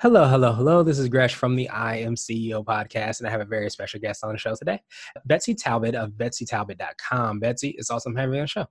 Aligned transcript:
Hello, 0.00 0.26
hello, 0.26 0.54
hello. 0.54 0.82
This 0.82 0.98
is 0.98 1.10
Gresh 1.10 1.34
from 1.34 1.56
the 1.56 1.68
I 1.68 1.96
Am 1.96 2.14
CEO 2.14 2.64
podcast, 2.64 3.18
and 3.18 3.28
I 3.28 3.30
have 3.30 3.42
a 3.42 3.44
very 3.44 3.68
special 3.68 4.00
guest 4.00 4.24
on 4.24 4.32
the 4.32 4.38
show 4.38 4.54
today, 4.54 4.80
Betsy 5.26 5.54
Talbot 5.54 5.94
of 5.94 6.12
betsytalbot.com. 6.12 7.38
Betsy, 7.38 7.74
it's 7.76 7.90
awesome 7.90 8.16
having 8.16 8.36
you 8.36 8.40
on 8.40 8.44
the 8.44 8.48
show. 8.48 8.64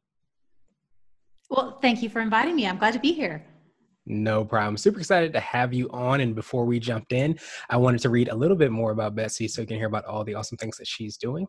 Well, 1.51 1.77
thank 1.83 2.01
you 2.01 2.09
for 2.09 2.19
inviting 2.19 2.55
me. 2.55 2.65
I'm 2.65 2.79
glad 2.79 2.93
to 2.93 2.99
be 2.99 3.13
here. 3.13 3.45
No 4.11 4.43
problem. 4.43 4.75
Super 4.75 4.99
excited 4.99 5.33
to 5.33 5.39
have 5.39 5.71
you 5.71 5.87
on. 5.91 6.21
And 6.21 6.33
before 6.33 6.65
we 6.65 6.79
jumped 6.79 7.13
in, 7.13 7.37
I 7.69 7.77
wanted 7.77 8.01
to 8.01 8.09
read 8.09 8.29
a 8.29 8.35
little 8.35 8.57
bit 8.57 8.71
more 8.71 8.89
about 8.89 9.13
Betsy 9.13 9.47
so 9.47 9.61
you 9.61 9.67
can 9.67 9.77
hear 9.77 9.85
about 9.85 10.05
all 10.05 10.23
the 10.23 10.33
awesome 10.33 10.57
things 10.57 10.77
that 10.77 10.87
she's 10.87 11.15
doing. 11.15 11.45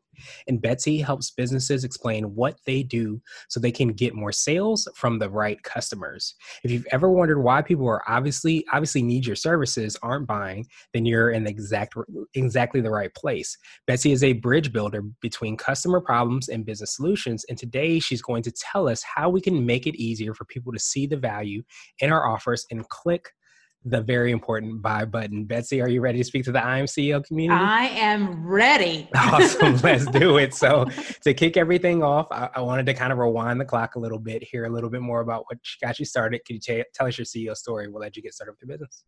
And 0.46 0.60
Betsy 0.60 0.98
helps 0.98 1.30
businesses 1.30 1.84
explain 1.84 2.34
what 2.34 2.58
they 2.66 2.82
do 2.82 3.18
so 3.48 3.60
they 3.60 3.72
can 3.72 3.88
get 3.88 4.14
more 4.14 4.30
sales 4.30 4.86
from 4.94 5.18
the 5.18 5.30
right 5.30 5.60
customers. 5.62 6.34
If 6.62 6.70
you've 6.70 6.86
ever 6.92 7.10
wondered 7.10 7.40
why 7.40 7.62
people 7.62 7.88
are 7.88 8.02
obviously 8.06 8.66
obviously 8.70 9.02
need 9.02 9.24
your 9.24 9.36
services 9.36 9.96
aren't 10.02 10.26
buying, 10.26 10.66
then 10.92 11.06
you're 11.06 11.30
in 11.30 11.44
the 11.44 11.50
exact 11.50 11.94
exactly 12.34 12.82
the 12.82 12.90
right 12.90 13.14
place. 13.14 13.56
Betsy 13.86 14.12
is 14.12 14.22
a 14.22 14.34
bridge 14.34 14.70
builder 14.70 15.00
between 15.22 15.56
customer 15.56 16.02
problems 16.02 16.50
and 16.50 16.66
business 16.66 16.94
solutions. 16.94 17.46
And 17.48 17.56
today 17.56 18.00
she's 18.00 18.20
going 18.20 18.42
to 18.42 18.52
tell 18.52 18.86
us 18.86 19.02
how 19.02 19.30
we 19.30 19.40
can 19.40 19.64
make 19.64 19.86
it 19.86 19.96
easier 19.96 20.34
for 20.34 20.44
people 20.44 20.74
to 20.74 20.78
see 20.78 21.06
the 21.06 21.16
value 21.16 21.62
in 22.00 22.12
our 22.12 22.28
offer 22.28 22.49
first 22.50 22.66
and 22.70 22.88
click 22.88 23.30
the 23.84 24.00
very 24.00 24.30
important 24.30 24.82
buy 24.82 25.04
button. 25.04 25.44
Betsy, 25.44 25.80
are 25.80 25.88
you 25.88 26.02
ready 26.02 26.18
to 26.18 26.24
speak 26.24 26.44
to 26.44 26.52
the 26.52 26.62
I 26.62 26.78
Am 26.78 26.86
CEO 26.86 27.24
community? 27.24 27.62
I 27.62 27.86
am 27.86 28.46
ready. 28.46 29.08
awesome. 29.14 29.76
Let's 29.78 30.04
do 30.06 30.36
it. 30.36 30.52
So, 30.52 30.84
to 31.24 31.32
kick 31.32 31.56
everything 31.56 32.02
off, 32.02 32.26
I, 32.30 32.50
I, 32.56 32.60
wanted 32.60 32.84
to 32.86 32.94
kind 32.94 33.10
of 33.10 33.18
rewind 33.18 33.58
the 33.58 33.64
clock 33.64 33.94
a 33.94 33.98
little 33.98 34.18
bit, 34.18 34.42
hear 34.42 34.66
a 34.66 34.68
little 34.68 34.90
bit 34.90 35.00
more 35.00 35.20
about 35.20 35.44
what 35.48 35.58
got 35.82 35.98
you 35.98 36.04
started. 36.04 36.44
Can 36.44 36.56
you 36.56 36.60
t- 36.60 36.84
tell 36.92 37.06
us 37.06 37.16
your 37.16 37.24
CEO 37.24 37.56
story? 37.56 37.88
We'll 37.88 38.02
let 38.02 38.16
you 38.16 38.22
get 38.22 38.34
started 38.34 38.52
with 38.52 38.60
your 38.68 38.76
business. 38.76 39.04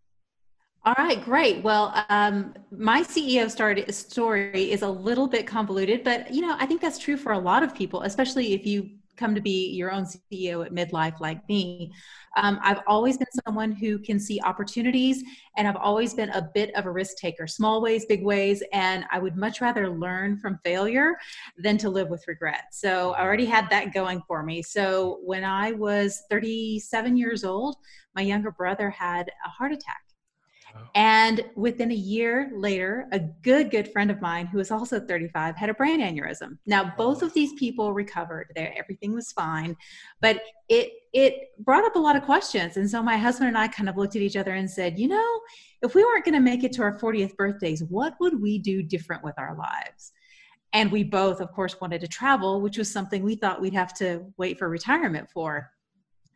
All 0.85 0.95
right, 0.97 1.23
great. 1.23 1.63
Well, 1.63 1.95
um, 2.09 2.55
my 2.71 3.03
CEO 3.03 3.51
started, 3.51 3.95
story 3.95 4.73
is 4.73 4.83
a 4.83 4.89
little 4.89 5.29
bit 5.29 5.47
convoluted, 5.47 6.03
but 6.03 6.33
you 6.33 6.41
know, 6.41 6.57
I 6.59 6.67
think 6.67 6.81
that's 6.81 6.99
true 6.99 7.17
for 7.17 7.33
a 7.33 7.39
lot 7.39 7.63
of 7.63 7.75
people, 7.75 8.03
especially 8.03 8.55
if 8.55 8.67
you 8.67 8.91
come 9.23 9.35
to 9.37 9.41
be 9.41 9.69
your 9.69 9.93
own 9.93 10.05
CEO 10.05 10.67
at 10.67 10.73
midlife 10.73 11.21
like 11.21 11.49
me. 11.49 11.93
Um, 12.37 12.59
I've 12.61 12.81
always 12.89 13.17
been 13.17 13.29
someone 13.47 13.71
who 13.71 14.01
can 14.01 14.19
see 14.19 14.41
opportunities, 14.41 15.23
and 15.57 15.69
I've 15.69 15.77
always 15.77 16.13
been 16.13 16.31
a 16.31 16.49
bit 16.55 16.75
of 16.75 16.87
a 16.87 16.91
risk 16.91 17.19
taker, 17.19 17.47
small 17.47 17.81
ways, 17.81 18.05
big 18.05 18.25
ways, 18.25 18.65
and 18.73 19.05
I 19.13 19.21
would 19.21 19.37
much 19.37 19.61
rather 19.61 19.89
learn 19.89 20.39
from 20.39 20.59
failure 20.65 21.15
than 21.57 21.79
to 21.79 21.89
live 21.89 22.09
with 22.09 22.27
regret. 22.27 22.65
So 22.73 23.13
I 23.13 23.23
already 23.23 23.47
had 23.47 23.71
that 23.71 23.95
going 23.95 24.23
for 24.27 24.43
me. 24.43 24.61
So 24.61 25.21
when 25.23 25.45
I 25.45 25.71
was 25.71 26.23
37 26.29 27.17
years 27.17 27.45
old, 27.45 27.77
my 28.17 28.23
younger 28.23 28.51
brother 28.51 28.91
had 28.91 29.31
a 29.47 29.49
heart 29.49 29.73
attack. 29.73 30.12
And 30.95 31.45
within 31.57 31.91
a 31.91 31.95
year 31.95 32.51
later, 32.55 33.07
a 33.13 33.19
good, 33.19 33.71
good 33.71 33.91
friend 33.93 34.11
of 34.11 34.21
mine 34.21 34.47
who 34.47 34.59
was 34.59 34.71
also 34.71 35.01
35 35.01 35.57
had 35.57 35.71
a 35.71 35.75
brain 35.75 36.01
aneurysm. 36.01 36.59
Now, 36.67 36.85
oh, 36.85 36.93
both 36.99 37.23
of 37.23 37.33
these 37.33 37.55
people 37.55 37.95
recovered. 37.95 38.53
There, 38.55 38.75
everything 38.77 39.15
was 39.15 39.33
fine, 39.33 39.77
but 40.21 40.41
it 40.69 40.93
it 41.13 41.49
brought 41.59 41.85
up 41.85 41.97
a 41.97 41.99
lot 41.99 42.17
of 42.17 42.23
questions. 42.23 42.77
And 42.77 42.89
so 42.89 43.03
my 43.03 43.17
husband 43.17 43.49
and 43.49 43.59
I 43.59 43.69
kind 43.69 43.89
of 43.89 43.97
looked 43.97 44.17
at 44.17 44.23
each 44.23 44.37
other 44.37 44.53
and 44.53 44.71
said, 44.71 44.99
you 44.99 45.09
know, 45.09 45.41
if 45.83 45.95
we 45.95 46.03
weren't 46.03 46.25
going 46.25 46.35
to 46.35 46.41
make 46.41 46.65
it 46.65 46.73
to 46.73 46.83
our 46.83 46.99
40th 46.99 47.37
birthdays, 47.37 47.85
what 47.85 48.15
would 48.21 48.41
we 48.41 48.59
do 48.59 48.83
different 48.83 49.23
with 49.23 49.35
our 49.39 49.55
lives? 49.57 50.13
And 50.73 50.91
we 50.91 51.05
both, 51.05 51.41
of 51.41 51.53
course, 51.53 51.79
wanted 51.83 52.01
to 52.01 52.09
travel, 52.09 52.63
which 52.63 52.79
was 52.79 52.91
something 52.91 53.23
we 53.23 53.35
thought 53.35 53.61
we'd 53.61 53.75
have 53.75 53.93
to 53.95 54.25
wait 54.39 54.59
for 54.59 54.71
retirement 54.71 55.29
for. 55.31 55.71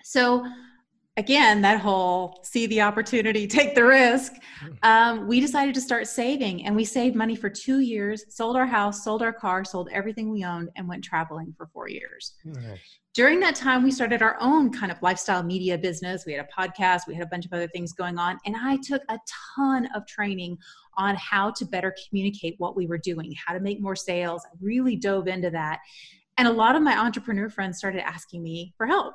So 0.05 0.47
again 1.17 1.63
that 1.63 1.81
whole 1.81 2.39
see 2.43 2.67
the 2.67 2.81
opportunity 2.81 3.47
take 3.47 3.75
the 3.75 3.85
risk 3.85 4.35
um, 4.83 5.27
we 5.27 5.41
decided 5.41 5.75
to 5.75 5.81
start 5.81 6.07
saving 6.07 6.65
and 6.67 6.77
we 6.77 6.85
saved 6.85 7.17
money 7.17 7.35
for 7.35 7.49
two 7.49 7.81
years 7.81 8.25
sold 8.29 8.57
our 8.57 8.67
house 8.67 9.03
sold 9.03 9.23
our 9.23 9.33
car 9.33 9.65
sold 9.65 9.89
everything 9.93 10.31
we 10.31 10.45
owned 10.45 10.69
and 10.77 10.87
went 10.87 11.03
traveling 11.03 11.55
for 11.57 11.67
four 11.67 11.89
years. 11.89 12.35
Nice. 12.45 12.79
during 13.15 13.41
that 13.41 13.55
time 13.55 13.83
we 13.83 13.91
started 13.91 14.21
our 14.21 14.37
own 14.41 14.71
kind 14.71 14.93
of 14.93 15.01
lifestyle 15.03 15.43
media 15.43 15.79
business. 15.79 16.25
We 16.27 16.35
had 16.35 16.47
a 16.47 16.61
podcast 16.61 17.03
we 17.07 17.15
had 17.15 17.25
a 17.25 17.29
bunch 17.29 17.47
of 17.47 17.53
other 17.53 17.69
things 17.69 17.93
going 17.93 18.19
on 18.19 18.39
and 18.45 18.55
i 18.57 18.77
took 18.77 19.03
a 19.09 19.19
ton 19.57 19.89
of 19.95 20.07
training 20.07 20.59
on 20.99 21.15
how 21.17 21.51
to 21.51 21.65
better 21.65 21.95
communicate 22.09 22.55
what 22.59 22.77
we 22.77 22.87
were 22.87 22.99
doing 22.99 23.35
how 23.47 23.55
to 23.55 23.61
make 23.61 23.81
more 23.81 23.97
sales 23.97 24.45
i 24.45 24.55
really 24.61 24.97
dove 24.97 25.29
into 25.29 25.51
that. 25.51 25.81
And 26.39 26.47
a 26.47 26.53
lot 26.53 26.77
of 26.77 26.83
my 26.83 26.99
entrepreneur 26.99 27.49
friends 27.49 27.79
started 27.79 28.07
asking 28.07 28.43
me 28.43 28.75
for 28.77 28.87
help 28.87 29.15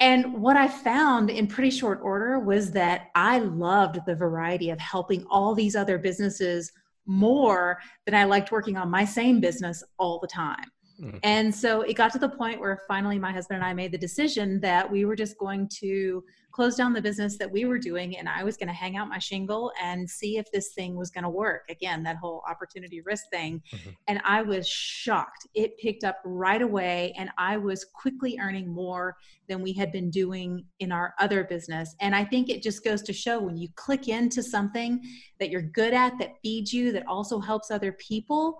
and 0.00 0.34
what 0.34 0.56
I 0.56 0.68
found 0.68 1.28
in 1.28 1.46
pretty 1.46 1.70
short 1.70 2.00
order 2.02 2.38
was 2.38 2.70
that 2.72 3.10
I 3.14 3.38
loved 3.38 4.00
the 4.06 4.14
variety 4.14 4.70
of 4.70 4.78
helping 4.78 5.24
all 5.28 5.54
these 5.54 5.74
other 5.74 5.98
businesses 5.98 6.72
more 7.06 7.78
than 8.06 8.14
I 8.14 8.24
liked 8.24 8.52
working 8.52 8.76
on 8.76 8.90
my 8.90 9.04
same 9.04 9.40
business 9.40 9.82
all 9.98 10.20
the 10.20 10.28
time. 10.28 10.70
Mm. 11.00 11.20
And 11.22 11.54
so 11.54 11.82
it 11.82 11.94
got 11.94 12.12
to 12.12 12.18
the 12.18 12.28
point 12.28 12.60
where 12.60 12.80
finally 12.88 13.18
my 13.18 13.32
husband 13.32 13.56
and 13.56 13.64
I 13.64 13.72
made 13.72 13.92
the 13.92 13.98
decision 13.98 14.60
that 14.60 14.90
we 14.90 15.04
were 15.04 15.16
just 15.16 15.38
going 15.38 15.68
to 15.80 16.24
close 16.50 16.74
down 16.74 16.92
the 16.92 17.00
business 17.00 17.38
that 17.38 17.48
we 17.48 17.66
were 17.66 17.78
doing 17.78 18.16
and 18.16 18.28
I 18.28 18.42
was 18.42 18.56
going 18.56 18.66
to 18.66 18.74
hang 18.74 18.96
out 18.96 19.08
my 19.08 19.18
shingle 19.18 19.70
and 19.80 20.10
see 20.10 20.38
if 20.38 20.50
this 20.50 20.72
thing 20.72 20.96
was 20.96 21.08
going 21.08 21.22
to 21.22 21.30
work. 21.30 21.62
Again, 21.68 22.02
that 22.02 22.16
whole 22.16 22.42
opportunity 22.48 23.00
risk 23.02 23.24
thing. 23.30 23.62
Mm-hmm. 23.72 23.90
And 24.08 24.20
I 24.24 24.42
was 24.42 24.66
shocked. 24.66 25.46
It 25.54 25.78
picked 25.78 26.02
up 26.02 26.18
right 26.24 26.62
away 26.62 27.14
and 27.16 27.30
I 27.38 27.58
was 27.58 27.84
quickly 27.84 28.38
earning 28.40 28.68
more 28.68 29.16
than 29.48 29.62
we 29.62 29.72
had 29.72 29.92
been 29.92 30.10
doing 30.10 30.64
in 30.80 30.90
our 30.90 31.14
other 31.20 31.44
business. 31.44 31.94
And 32.00 32.14
I 32.14 32.24
think 32.24 32.48
it 32.48 32.62
just 32.62 32.82
goes 32.82 33.02
to 33.02 33.12
show 33.12 33.38
when 33.38 33.56
you 33.56 33.68
click 33.76 34.08
into 34.08 34.42
something 34.42 35.00
that 35.38 35.50
you're 35.50 35.62
good 35.62 35.94
at, 35.94 36.18
that 36.18 36.32
feeds 36.42 36.72
you, 36.72 36.90
that 36.90 37.06
also 37.06 37.38
helps 37.38 37.70
other 37.70 37.92
people, 37.92 38.58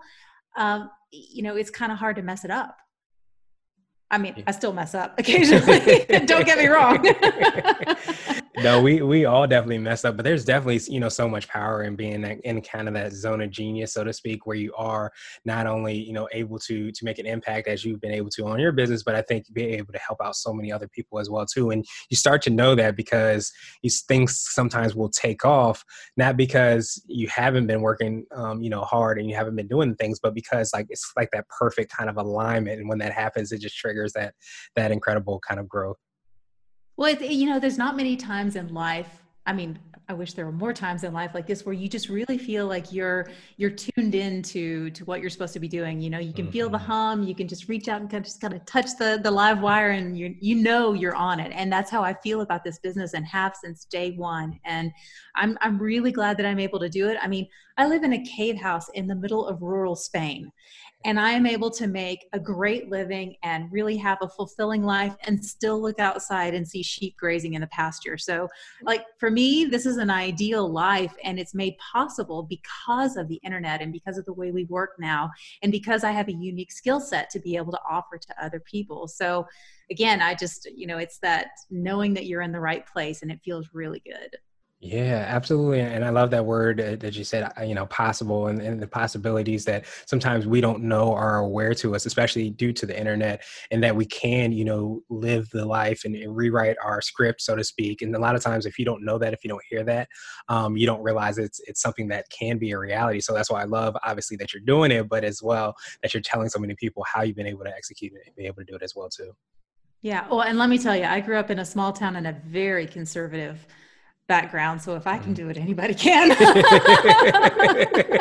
um, 0.55 0.89
you 1.11 1.43
know, 1.43 1.55
it's 1.55 1.69
kind 1.69 1.91
of 1.91 1.97
hard 1.97 2.15
to 2.17 2.21
mess 2.21 2.45
it 2.45 2.51
up. 2.51 2.77
I 4.11 4.17
mean, 4.17 4.43
I 4.47 4.51
still 4.51 4.73
mess 4.73 4.95
up 4.95 5.15
occasionally. 5.19 6.05
Don't 6.25 6.45
get 6.45 6.57
me 6.57 6.67
wrong. 6.67 7.05
no, 8.57 8.81
we 8.81 9.01
we 9.01 9.25
all 9.25 9.47
definitely 9.47 9.77
mess 9.77 10.03
up, 10.03 10.15
but 10.15 10.23
there's 10.23 10.43
definitely 10.43 10.79
you 10.91 10.99
know 10.99 11.09
so 11.09 11.29
much 11.29 11.47
power 11.47 11.83
in 11.83 11.95
being 11.95 12.23
in 12.23 12.61
kind 12.61 12.87
of 12.87 12.93
that 12.95 13.13
zone 13.13 13.41
of 13.41 13.51
genius, 13.51 13.93
so 13.93 14.03
to 14.03 14.11
speak, 14.11 14.45
where 14.45 14.57
you 14.57 14.73
are 14.75 15.11
not 15.45 15.67
only 15.67 15.95
you 15.95 16.13
know 16.13 16.27
able 16.31 16.57
to 16.59 16.91
to 16.91 17.05
make 17.05 17.19
an 17.19 17.25
impact 17.25 17.67
as 17.67 17.85
you've 17.85 18.01
been 18.01 18.11
able 18.11 18.29
to 18.31 18.47
on 18.47 18.59
your 18.59 18.71
business, 18.71 19.03
but 19.03 19.15
I 19.15 19.21
think 19.21 19.45
being 19.53 19.75
able 19.75 19.93
to 19.93 19.99
help 19.99 20.19
out 20.23 20.35
so 20.35 20.51
many 20.53 20.71
other 20.71 20.87
people 20.87 21.19
as 21.19 21.29
well 21.29 21.45
too. 21.45 21.69
And 21.69 21.85
you 22.09 22.17
start 22.17 22.41
to 22.43 22.49
know 22.49 22.75
that 22.75 22.95
because 22.95 23.51
these 23.83 24.01
things 24.01 24.39
sometimes 24.49 24.95
will 24.95 25.09
take 25.09 25.45
off, 25.45 25.83
not 26.17 26.35
because 26.35 27.01
you 27.07 27.27
haven't 27.27 27.67
been 27.67 27.81
working 27.81 28.25
um, 28.35 28.61
you 28.61 28.69
know 28.69 28.81
hard 28.81 29.19
and 29.19 29.29
you 29.29 29.35
haven't 29.35 29.55
been 29.55 29.67
doing 29.67 29.95
things, 29.95 30.19
but 30.21 30.33
because 30.33 30.71
like 30.73 30.87
it's 30.89 31.11
like 31.15 31.29
that 31.31 31.47
perfect 31.49 31.95
kind 31.95 32.09
of 32.09 32.17
alignment, 32.17 32.79
and 32.79 32.89
when 32.89 32.99
that 32.99 33.13
happens, 33.13 33.51
it 33.51 33.61
just 33.61 33.77
triggers 33.77 34.13
that 34.13 34.33
that 34.75 34.91
incredible 34.91 35.39
kind 35.47 35.59
of 35.59 35.69
growth 35.69 35.97
well 36.99 37.15
you 37.15 37.47
know 37.47 37.59
there's 37.59 37.77
not 37.77 37.95
many 37.95 38.15
times 38.17 38.57
in 38.57 38.71
life 38.73 39.23
i 39.47 39.53
mean 39.53 39.79
i 40.09 40.13
wish 40.13 40.33
there 40.33 40.45
were 40.45 40.51
more 40.51 40.73
times 40.73 41.05
in 41.05 41.13
life 41.13 41.31
like 41.33 41.47
this 41.47 41.65
where 41.65 41.73
you 41.73 41.87
just 41.87 42.09
really 42.09 42.37
feel 42.37 42.67
like 42.67 42.91
you're 42.91 43.29
you're 43.55 43.69
tuned 43.69 44.13
in 44.13 44.43
to 44.43 44.89
to 44.91 45.05
what 45.05 45.21
you're 45.21 45.29
supposed 45.29 45.53
to 45.53 45.61
be 45.61 45.67
doing 45.67 46.01
you 46.01 46.09
know 46.09 46.19
you 46.19 46.33
can 46.33 46.45
mm-hmm. 46.45 46.51
feel 46.51 46.69
the 46.69 46.77
mm-hmm. 46.77 46.91
hum 46.91 47.23
you 47.23 47.33
can 47.33 47.47
just 47.47 47.69
reach 47.69 47.87
out 47.87 48.01
and 48.01 48.09
kind 48.09 48.21
of 48.21 48.25
just 48.25 48.41
kind 48.41 48.53
of 48.53 48.63
touch 48.65 48.97
the 48.99 49.17
the 49.23 49.31
live 49.31 49.61
wire 49.61 49.91
and 49.91 50.17
you 50.17 50.35
you 50.41 50.55
know 50.55 50.91
you're 50.91 51.15
on 51.15 51.39
it 51.39 51.53
and 51.55 51.71
that's 51.71 51.89
how 51.89 52.03
i 52.03 52.13
feel 52.15 52.41
about 52.41 52.65
this 52.65 52.79
business 52.79 53.13
and 53.13 53.25
have 53.25 53.55
since 53.55 53.85
day 53.85 54.11
one 54.17 54.59
and 54.65 54.91
i'm 55.35 55.57
i'm 55.61 55.79
really 55.79 56.11
glad 56.11 56.35
that 56.35 56.45
i'm 56.45 56.59
able 56.59 56.79
to 56.79 56.89
do 56.89 57.07
it 57.07 57.17
i 57.21 57.27
mean 57.29 57.47
i 57.77 57.87
live 57.87 58.03
in 58.03 58.11
a 58.11 58.25
cave 58.25 58.57
house 58.57 58.89
in 58.89 59.07
the 59.07 59.15
middle 59.15 59.47
of 59.47 59.61
rural 59.61 59.95
spain 59.95 60.51
and 61.05 61.17
I 61.17 61.31
am 61.31 61.45
able 61.45 61.71
to 61.71 61.87
make 61.87 62.27
a 62.33 62.39
great 62.39 62.89
living 62.89 63.35
and 63.41 63.71
really 63.71 63.95
have 63.97 64.17
a 64.21 64.27
fulfilling 64.27 64.83
life 64.83 65.15
and 65.23 65.43
still 65.43 65.81
look 65.81 65.97
outside 65.97 66.53
and 66.53 66.67
see 66.67 66.83
sheep 66.83 67.15
grazing 67.17 67.53
in 67.53 67.61
the 67.61 67.67
pasture. 67.67 68.17
So, 68.17 68.49
like 68.83 69.05
for 69.17 69.31
me, 69.31 69.65
this 69.65 69.85
is 69.85 69.97
an 69.97 70.09
ideal 70.09 70.69
life 70.69 71.15
and 71.23 71.39
it's 71.39 71.55
made 71.55 71.75
possible 71.77 72.43
because 72.43 73.15
of 73.15 73.29
the 73.29 73.39
internet 73.45 73.81
and 73.81 73.93
because 73.93 74.17
of 74.17 74.25
the 74.25 74.33
way 74.33 74.51
we 74.51 74.65
work 74.65 74.91
now 74.99 75.31
and 75.61 75.71
because 75.71 76.03
I 76.03 76.11
have 76.11 76.27
a 76.27 76.33
unique 76.33 76.71
skill 76.71 76.99
set 76.99 77.29
to 77.29 77.39
be 77.39 77.55
able 77.55 77.71
to 77.71 77.81
offer 77.89 78.17
to 78.17 78.43
other 78.43 78.59
people. 78.59 79.07
So, 79.07 79.47
again, 79.89 80.21
I 80.21 80.35
just, 80.35 80.67
you 80.75 80.85
know, 80.85 80.97
it's 80.97 81.19
that 81.19 81.51
knowing 81.69 82.13
that 82.15 82.25
you're 82.25 82.41
in 82.41 82.51
the 82.51 82.59
right 82.59 82.85
place 82.85 83.21
and 83.21 83.31
it 83.31 83.39
feels 83.43 83.69
really 83.73 84.01
good. 84.05 84.37
Yeah, 84.81 85.25
absolutely. 85.27 85.81
And 85.81 86.05
I 86.05 86.09
love 86.09 86.31
that 86.31 86.45
word 86.45 86.77
that 86.77 87.13
you 87.13 87.25
said, 87.25 87.51
uh, 87.57 87.63
you 87.63 87.75
know, 87.75 87.85
possible 87.87 88.47
and, 88.47 88.61
and, 88.61 88.81
the 88.81 88.87
possibilities 88.87 89.65
that 89.65 89.85
sometimes 90.05 90.47
we 90.47 90.61
don't 90.61 90.83
know 90.83 91.13
are 91.13 91.39
aware 91.39 91.73
to 91.73 91.95
us, 91.95 92.05
especially 92.05 92.49
due 92.51 92.71
to 92.71 92.85
the 92.85 92.97
internet, 92.97 93.43
and 93.71 93.83
that 93.83 93.93
we 93.93 94.05
can, 94.05 94.53
you 94.53 94.63
know, 94.63 95.03
live 95.09 95.49
the 95.49 95.65
life 95.65 96.05
and, 96.05 96.15
and 96.15 96.33
rewrite 96.33 96.77
our 96.81 97.01
script, 97.01 97.41
so 97.41 97.57
to 97.57 97.63
speak. 97.63 98.01
And 98.01 98.15
a 98.15 98.19
lot 98.19 98.35
of 98.35 98.41
times, 98.41 98.65
if 98.65 98.79
you 98.79 98.85
don't 98.85 99.03
know 99.03 99.17
that, 99.17 99.33
if 99.33 99.43
you 99.43 99.49
don't 99.49 99.63
hear 99.69 99.83
that, 99.83 100.07
um, 100.47 100.77
you 100.77 100.85
don't 100.85 101.03
realize 101.03 101.37
it's 101.37 101.59
it's 101.67 101.81
something 101.81 102.07
that 102.07 102.29
can 102.29 102.57
be 102.57 102.71
a 102.71 102.79
reality. 102.79 103.19
So 103.19 103.33
that's 103.33 103.51
why 103.51 103.61
I 103.61 103.65
love, 103.65 103.97
obviously, 104.05 104.37
that 104.37 104.53
you're 104.53 104.63
doing 104.65 104.91
it, 104.91 105.09
but 105.09 105.25
as 105.25 105.43
well 105.43 105.75
that 106.03 106.13
you're 106.13 106.21
telling 106.21 106.47
so 106.47 106.57
many 106.57 106.75
people 106.75 107.03
how 107.03 107.23
you've 107.23 107.35
been 107.35 107.47
able 107.47 107.65
to 107.65 107.75
execute 107.75 108.13
it 108.13 108.27
and 108.27 108.35
be 108.37 108.45
able 108.45 108.63
to 108.63 108.65
do 108.65 108.75
it 108.77 108.81
as 108.81 108.95
well 108.95 109.09
too. 109.09 109.33
Yeah. 110.01 110.25
Well, 110.29 110.43
and 110.43 110.57
let 110.57 110.69
me 110.69 110.77
tell 110.77 110.95
you, 110.95 111.03
I 111.03 111.19
grew 111.19 111.35
up 111.35 111.51
in 111.51 111.59
a 111.59 111.65
small 111.65 111.91
town 111.91 112.15
in 112.15 112.25
a 112.25 112.31
very 112.45 112.87
conservative 112.87 113.67
background. 114.29 114.81
So 114.81 114.95
if 114.95 115.05
I 115.05 115.17
can 115.17 115.33
mm. 115.33 115.35
do 115.35 115.49
it, 115.49 115.57
anybody 115.57 115.93
can. 115.93 116.29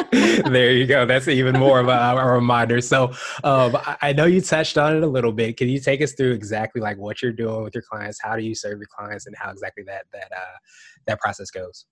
there 0.50 0.72
you 0.72 0.86
go. 0.86 1.06
That's 1.06 1.28
even 1.28 1.56
more 1.56 1.78
of 1.78 1.86
a, 1.86 1.92
a 1.92 2.32
reminder. 2.32 2.80
So 2.80 3.12
um, 3.44 3.76
I 4.02 4.12
know 4.12 4.24
you 4.24 4.40
touched 4.40 4.76
on 4.76 4.96
it 4.96 5.04
a 5.04 5.06
little 5.06 5.30
bit. 5.30 5.56
Can 5.56 5.68
you 5.68 5.78
take 5.78 6.02
us 6.02 6.14
through 6.14 6.32
exactly 6.32 6.80
like 6.80 6.96
what 6.96 7.22
you're 7.22 7.30
doing 7.30 7.62
with 7.62 7.74
your 7.74 7.82
clients? 7.82 8.18
How 8.20 8.34
do 8.34 8.42
you 8.42 8.56
serve 8.56 8.78
your 8.78 8.88
clients, 8.88 9.26
and 9.26 9.36
how 9.38 9.52
exactly 9.52 9.84
that 9.84 10.06
that 10.12 10.32
uh, 10.34 10.56
that 11.06 11.20
process 11.20 11.52
goes? 11.52 11.86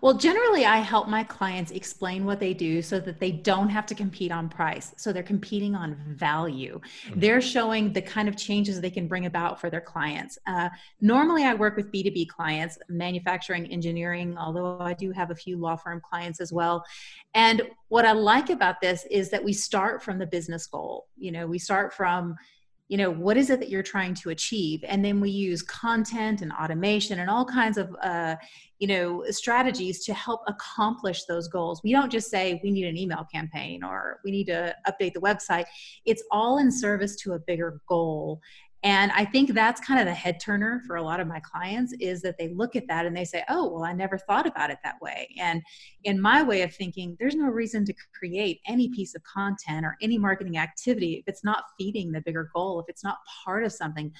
Well, 0.00 0.14
generally, 0.14 0.64
I 0.64 0.78
help 0.78 1.08
my 1.08 1.24
clients 1.24 1.70
explain 1.70 2.24
what 2.24 2.40
they 2.40 2.54
do 2.54 2.82
so 2.82 3.00
that 3.00 3.20
they 3.20 3.32
don't 3.32 3.68
have 3.68 3.86
to 3.86 3.94
compete 3.94 4.32
on 4.32 4.48
price. 4.48 4.94
So 4.96 5.12
they're 5.12 5.22
competing 5.22 5.74
on 5.74 5.96
value. 6.08 6.80
Mm-hmm. 7.08 7.20
They're 7.20 7.40
showing 7.40 7.92
the 7.92 8.02
kind 8.02 8.28
of 8.28 8.36
changes 8.36 8.80
they 8.80 8.90
can 8.90 9.08
bring 9.08 9.26
about 9.26 9.60
for 9.60 9.70
their 9.70 9.80
clients. 9.80 10.38
Uh, 10.46 10.68
normally, 11.00 11.44
I 11.44 11.54
work 11.54 11.76
with 11.76 11.90
B2B 11.92 12.28
clients, 12.28 12.78
manufacturing, 12.88 13.66
engineering, 13.66 14.36
although 14.38 14.78
I 14.80 14.94
do 14.94 15.10
have 15.12 15.30
a 15.30 15.34
few 15.34 15.56
law 15.56 15.76
firm 15.76 16.00
clients 16.00 16.40
as 16.40 16.52
well. 16.52 16.84
And 17.34 17.62
what 17.88 18.04
I 18.04 18.12
like 18.12 18.50
about 18.50 18.80
this 18.80 19.06
is 19.10 19.30
that 19.30 19.42
we 19.42 19.52
start 19.52 20.02
from 20.02 20.18
the 20.18 20.26
business 20.26 20.66
goal. 20.66 21.06
You 21.16 21.32
know, 21.32 21.46
we 21.46 21.58
start 21.58 21.92
from 21.92 22.36
you 22.88 22.98
know 22.98 23.10
what 23.10 23.36
is 23.36 23.50
it 23.50 23.60
that 23.60 23.70
you're 23.70 23.82
trying 23.82 24.14
to 24.14 24.30
achieve? 24.30 24.84
And 24.86 25.04
then 25.04 25.20
we 25.20 25.30
use 25.30 25.62
content 25.62 26.42
and 26.42 26.52
automation 26.52 27.20
and 27.20 27.30
all 27.30 27.44
kinds 27.44 27.78
of 27.78 27.94
uh, 28.02 28.36
you 28.78 28.86
know 28.86 29.24
strategies 29.30 30.04
to 30.04 30.14
help 30.14 30.42
accomplish 30.46 31.24
those 31.24 31.48
goals. 31.48 31.80
We 31.82 31.92
don't 31.92 32.12
just 32.12 32.30
say 32.30 32.60
we 32.62 32.70
need 32.70 32.86
an 32.86 32.96
email 32.96 33.26
campaign 33.32 33.82
or 33.82 34.20
we 34.24 34.30
need 34.30 34.46
to 34.46 34.74
update 34.86 35.14
the 35.14 35.20
website. 35.20 35.64
It's 36.04 36.22
all 36.30 36.58
in 36.58 36.70
service 36.70 37.16
to 37.22 37.32
a 37.32 37.38
bigger 37.38 37.80
goal 37.88 38.40
and 38.84 39.10
I 39.12 39.24
think 39.24 39.54
that's 39.54 39.80
kind 39.80 39.98
of 39.98 40.04
the 40.04 40.12
head 40.12 40.38
turner 40.40 40.82
for 40.86 40.96
a 40.96 41.02
lot 41.02 41.18
of 41.18 41.26
my 41.26 41.40
clients 41.40 41.94
is 42.00 42.20
that 42.20 42.36
they 42.38 42.48
look 42.48 42.76
at 42.76 42.86
that 42.88 43.06
and 43.06 43.16
they 43.16 43.24
say, 43.24 43.42
oh, 43.48 43.72
well, 43.72 43.82
I 43.82 43.94
never 43.94 44.18
thought 44.18 44.46
about 44.46 44.68
it 44.68 44.76
that 44.84 45.00
way. 45.00 45.34
And 45.40 45.62
in 46.04 46.20
my 46.20 46.42
way 46.42 46.60
of 46.60 46.74
thinking, 46.74 47.16
there's 47.18 47.34
no 47.34 47.46
reason 47.46 47.86
to 47.86 47.94
create 48.16 48.60
any 48.68 48.90
piece 48.90 49.14
of 49.14 49.22
content 49.22 49.86
or 49.86 49.96
any 50.02 50.18
marketing 50.18 50.58
activity 50.58 51.14
if 51.14 51.24
it's 51.26 51.42
not 51.42 51.64
feeding 51.78 52.12
the 52.12 52.20
bigger 52.20 52.50
goal, 52.54 52.78
if 52.78 52.84
it's 52.90 53.02
not 53.02 53.16
part 53.42 53.64
of 53.64 53.72
something. 53.72 54.12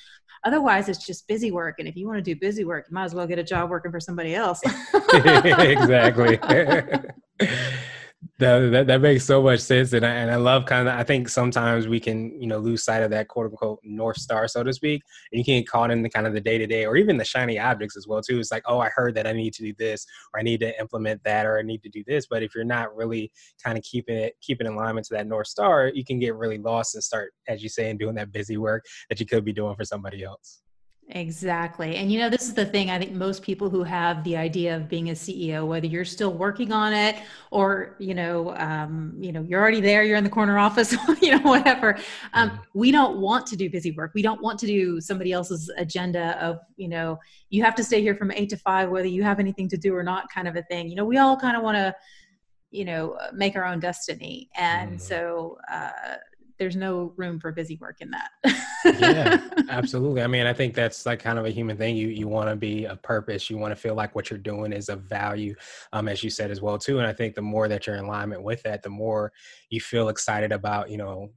Otherwise, 0.45 0.89
it's 0.89 1.05
just 1.05 1.29
busy 1.29 1.51
work. 1.51 1.75
And 1.79 1.87
if 1.87 1.95
you 1.95 2.07
want 2.07 2.17
to 2.17 2.23
do 2.23 2.35
busy 2.35 2.65
work, 2.65 2.87
you 2.89 2.95
might 2.95 3.05
as 3.05 3.15
well 3.15 3.27
get 3.27 3.39
a 3.39 3.45
job 3.45 3.69
working 3.69 3.93
for 3.93 4.01
somebody 4.01 4.35
else. 4.35 4.63
exactly. 5.13 6.39
That, 8.39 8.71
that, 8.73 8.87
that 8.89 9.01
makes 9.01 9.25
so 9.25 9.43
much 9.43 9.61
sense, 9.61 9.93
and 9.93 10.05
I, 10.05 10.11
and 10.11 10.31
I 10.31 10.37
love 10.37 10.67
kind 10.67 10.89
of. 10.89 10.95
I 10.95 11.05
think 11.05 11.29
sometimes 11.29 11.87
we 11.87 12.01
can 12.01 12.41
you 12.41 12.49
know 12.49 12.59
lose 12.59 12.83
sight 12.83 13.03
of 13.03 13.11
that 13.11 13.29
quote 13.29 13.47
unquote 13.47 13.81
north 13.85 14.17
star, 14.17 14.49
so 14.49 14.63
to 14.65 14.73
speak, 14.73 15.03
and 15.31 15.39
you 15.39 15.45
can 15.45 15.61
get 15.61 15.69
caught 15.69 15.91
in 15.91 16.03
the 16.03 16.11
kind 16.11 16.27
of 16.27 16.33
the 16.33 16.41
day 16.41 16.59
to 16.59 16.67
day 16.67 16.85
or 16.85 16.97
even 16.97 17.17
the 17.17 17.25
shiny 17.25 17.59
objects 17.59 17.97
as 17.97 18.07
well 18.09 18.21
too. 18.21 18.41
It's 18.41 18.51
like, 18.51 18.65
oh, 18.67 18.81
I 18.81 18.89
heard 18.89 19.15
that 19.15 19.27
I 19.27 19.33
need 19.33 19.55
to 19.55 19.63
do 19.63 19.73
this, 19.79 20.05
or 20.33 20.41
I 20.41 20.43
need 20.43 20.61
to 20.61 20.79
implement 20.81 21.23
that, 21.25 21.47
or 21.47 21.59
I 21.59 21.63
need 21.63 21.83
to 21.85 21.89
do 21.89 22.03
this. 22.07 22.27
But 22.27 22.43
if 22.43 22.55
you're 22.55 22.65
not 22.65 22.95
really 22.97 23.31
kind 23.63 23.79
of 23.79 23.85
keeping 23.85 24.17
it 24.17 24.35
keeping 24.41 24.67
in 24.67 24.75
alignment 24.75 25.07
to 25.07 25.15
that 25.15 25.27
north 25.27 25.47
star, 25.47 25.91
you 25.95 26.05
can 26.05 26.19
get 26.19 26.35
really 26.35 26.59
lost 26.59 26.95
and 26.95 27.05
start, 27.05 27.33
as 27.47 27.63
you 27.63 27.69
say, 27.69 27.91
and 27.91 27.99
doing 27.99 28.17
that 28.17 28.33
busy 28.33 28.57
work 28.57 28.85
that 29.09 29.21
you 29.21 29.27
could 29.27 29.45
be 29.45 29.53
doing 29.53 29.77
for 29.77 29.85
somebody 29.85 30.25
else. 30.25 30.64
Exactly. 31.11 31.97
And 31.97 32.11
you 32.11 32.19
know, 32.19 32.31
this 32.31 32.43
is 32.43 32.55
the 32.55 32.65
thing 32.65 32.89
I 32.91 32.99
think 32.99 33.13
most 33.13 33.43
people 33.43 33.69
who 33.69 33.83
have 33.83 34.25
the 34.25 34.39
idea 34.39 34.75
of 34.75 34.89
being 34.89 35.11
a 35.11 35.13
CEO, 35.13 35.67
whether 35.67 35.87
you're 35.87 36.05
still 36.05 36.33
working 36.33 36.73
on 36.73 36.95
it 36.95 37.17
or, 37.51 37.95
you 37.99 38.15
know, 38.15 38.57
um, 38.57 39.15
you 39.21 39.31
know, 39.31 39.43
you're 39.43 39.61
already 39.61 39.83
there, 39.83 40.03
you're 40.03 40.17
in 40.17 40.25
the 40.25 40.31
corner 40.31 40.59
office, 40.59 40.97
you 41.21 41.33
know, 41.33 41.43
whatever. 41.43 41.99
Um, 42.33 42.51
mm-hmm. 42.51 42.63
we 42.73 42.91
don't 42.91 43.19
want 43.19 43.47
to 43.49 43.57
do 43.57 43.69
busy 43.69 43.93
work. 43.93 44.13
We 44.15 44.23
don't 44.23 44.43
want 44.43 44.59
to 44.61 44.67
do 44.67 44.99
somebody 44.99 45.33
else's 45.33 45.71
agenda 45.77 46.43
of, 46.43 46.59
you 46.77 46.89
know, 46.89 47.19
you 47.51 47.63
have 47.63 47.75
to 47.75 47.85
stay 47.85 48.01
here 48.01 48.15
from 48.15 48.31
eight 48.31 48.49
to 48.51 48.57
five, 48.57 48.89
whether 48.89 49.07
you 49.07 49.23
have 49.23 49.39
anything 49.39 49.69
to 49.69 49.77
do 49.77 49.95
or 49.95 50.03
not 50.03 50.31
kind 50.33 50.49
of 50.49 50.57
a 50.57 50.63
thing. 50.63 50.89
You 50.89 50.97
know, 50.97 51.05
we 51.05 51.19
all 51.19 51.37
kind 51.37 51.57
of 51.57 51.63
want 51.63 51.77
to, 51.77 51.95
you 52.71 52.87
know, 52.87 53.19
make 53.35 53.57
our 53.57 53.67
own 53.67 53.79
destiny. 53.79 54.49
And 54.57 54.93
mm. 54.93 55.01
so, 55.01 55.59
uh, 55.71 56.17
there's 56.59 56.77
no 56.77 57.13
room 57.17 57.41
for 57.41 57.53
busy 57.53 57.77
work 57.81 57.97
in 58.01 58.11
that. 58.11 58.31
yeah, 58.99 59.49
absolutely. 59.69 60.23
I 60.23 60.27
mean, 60.27 60.47
I 60.47 60.53
think 60.53 60.75
that's 60.75 61.05
like 61.07 61.21
kind 61.21 61.39
of 61.39 61.47
a 61.47 61.51
human 61.51 61.77
thing. 61.77 61.97
You 61.97 62.09
you 62.09 62.29
want 62.29 62.49
to 62.49 62.57
be 62.57 62.85
a 62.85 62.97
purpose. 62.97 63.51
You 63.51 63.59
want 63.59 63.73
to 63.73 63.81
feel 63.81 63.95
like 63.95 64.15
what 64.15 64.31
you're 64.31 64.39
doing 64.39 64.73
is 64.73 64.89
of 64.89 65.03
value, 65.03 65.55
um, 65.93 66.09
as 66.09 66.23
you 66.23 66.31
said 66.31 66.51
as 66.51 66.61
well 66.61 66.79
too. 66.79 66.99
And 66.99 67.07
I 67.07 67.13
think 67.13 67.35
the 67.35 67.43
more 67.43 67.69
that 67.69 67.87
you're 67.87 67.97
in 67.97 68.05
alignment 68.05 68.43
with 68.43 68.63
that, 68.63 68.83
the 68.83 68.91
more 68.91 69.33
you 69.71 69.81
feel 69.81 70.09
excited 70.09 70.53
about 70.53 70.91
you 70.91 70.97
know 70.97 71.31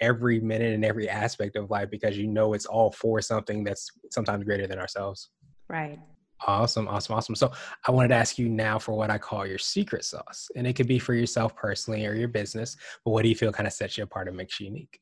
every 0.00 0.40
minute 0.40 0.74
and 0.74 0.84
every 0.84 1.08
aspect 1.08 1.56
of 1.56 1.70
life 1.70 1.90
because 1.90 2.18
you 2.18 2.26
know 2.26 2.52
it's 2.52 2.66
all 2.66 2.90
for 2.90 3.20
something 3.20 3.64
that's 3.64 3.90
sometimes 4.10 4.44
greater 4.44 4.66
than 4.66 4.78
ourselves. 4.78 5.30
Right. 5.68 5.98
Awesome, 6.46 6.88
awesome, 6.88 7.14
awesome. 7.14 7.34
So 7.34 7.52
I 7.86 7.90
wanted 7.90 8.08
to 8.08 8.16
ask 8.16 8.38
you 8.38 8.48
now 8.48 8.78
for 8.78 8.92
what 8.92 9.10
I 9.10 9.18
call 9.18 9.46
your 9.46 9.58
secret 9.58 10.04
sauce. 10.04 10.50
And 10.56 10.66
it 10.66 10.74
could 10.74 10.86
be 10.86 10.98
for 10.98 11.14
yourself 11.14 11.56
personally 11.56 12.06
or 12.06 12.14
your 12.14 12.28
business, 12.28 12.76
but 13.04 13.12
what 13.12 13.22
do 13.22 13.28
you 13.28 13.34
feel 13.34 13.52
kind 13.52 13.66
of 13.66 13.72
sets 13.72 13.96
you 13.96 14.04
apart 14.04 14.28
and 14.28 14.36
makes 14.36 14.60
you 14.60 14.66
unique? 14.66 15.00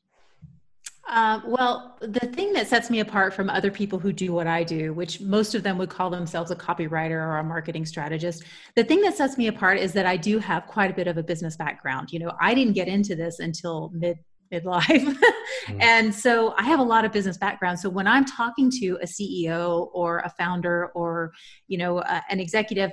Uh, 1.08 1.40
well, 1.44 1.98
the 2.00 2.26
thing 2.28 2.52
that 2.52 2.68
sets 2.68 2.88
me 2.88 3.00
apart 3.00 3.34
from 3.34 3.50
other 3.50 3.70
people 3.70 3.98
who 3.98 4.12
do 4.12 4.32
what 4.32 4.46
I 4.46 4.62
do, 4.62 4.94
which 4.94 5.20
most 5.20 5.54
of 5.54 5.62
them 5.62 5.76
would 5.76 5.90
call 5.90 6.10
themselves 6.10 6.50
a 6.50 6.56
copywriter 6.56 7.20
or 7.20 7.38
a 7.38 7.44
marketing 7.44 7.84
strategist, 7.84 8.44
the 8.76 8.84
thing 8.84 9.02
that 9.02 9.16
sets 9.16 9.36
me 9.36 9.48
apart 9.48 9.78
is 9.78 9.92
that 9.94 10.06
I 10.06 10.16
do 10.16 10.38
have 10.38 10.66
quite 10.66 10.90
a 10.90 10.94
bit 10.94 11.08
of 11.08 11.18
a 11.18 11.22
business 11.22 11.56
background. 11.56 12.12
You 12.12 12.20
know, 12.20 12.32
I 12.40 12.54
didn't 12.54 12.74
get 12.74 12.88
into 12.88 13.16
this 13.16 13.40
until 13.40 13.90
mid 13.92 14.16
midlife. 14.52 14.84
mm-hmm. 14.86 15.78
And 15.80 16.14
so 16.14 16.54
I 16.58 16.64
have 16.64 16.80
a 16.80 16.84
lot 16.84 17.04
of 17.04 17.12
business 17.12 17.38
background. 17.38 17.78
So 17.78 17.88
when 17.88 18.06
I'm 18.06 18.24
talking 18.24 18.70
to 18.80 18.98
a 19.02 19.06
CEO 19.06 19.88
or 19.92 20.18
a 20.18 20.30
founder 20.30 20.88
or, 20.94 21.32
you 21.68 21.78
know, 21.78 21.98
uh, 21.98 22.20
an 22.28 22.40
executive, 22.40 22.92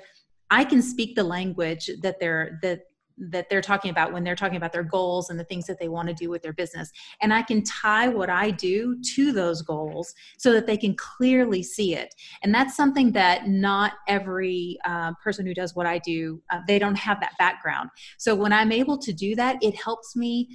I 0.50 0.64
can 0.64 0.82
speak 0.82 1.16
the 1.16 1.24
language 1.24 1.90
that 2.02 2.20
they're 2.20 2.60
that 2.64 2.82
that 3.20 3.50
they're 3.50 3.62
talking 3.62 3.92
about 3.92 4.14
when 4.14 4.24
they're 4.24 4.36
talking 4.36 4.56
about 4.58 4.72
their 4.72 4.84
goals 4.84 5.30
and 5.30 5.40
the 5.40 5.44
things 5.44 5.66
that 5.66 5.80
they 5.80 5.90
want 5.90 6.08
to 6.08 6.14
do 6.14 6.30
with 6.30 6.42
their 6.42 6.54
business. 6.54 6.92
And 7.22 7.34
I 7.34 7.42
can 7.42 7.64
tie 7.64 8.08
what 8.08 8.30
I 8.30 8.52
do 8.52 8.98
to 9.16 9.32
those 9.32 9.62
goals 9.62 10.14
so 10.38 10.54
that 10.54 10.66
they 10.66 10.78
can 10.78 10.96
clearly 10.96 11.62
see 11.62 11.96
it. 11.96 12.16
And 12.44 12.54
that's 12.54 12.76
something 12.76 13.12
that 13.14 13.48
not 13.48 13.94
every 14.08 14.78
uh, 14.86 15.14
person 15.22 15.46
who 15.46 15.54
does 15.54 15.76
what 15.76 15.86
I 15.86 16.00
do, 16.00 16.42
uh, 16.50 16.60
they 16.68 16.80
don't 16.80 16.98
have 16.98 17.20
that 17.20 17.34
background. 17.38 17.90
So 18.18 18.34
when 18.34 18.54
I'm 18.54 18.72
able 18.72 18.98
to 19.00 19.12
do 19.12 19.36
that, 19.36 19.58
it 19.62 19.76
helps 19.76 20.16
me 20.16 20.50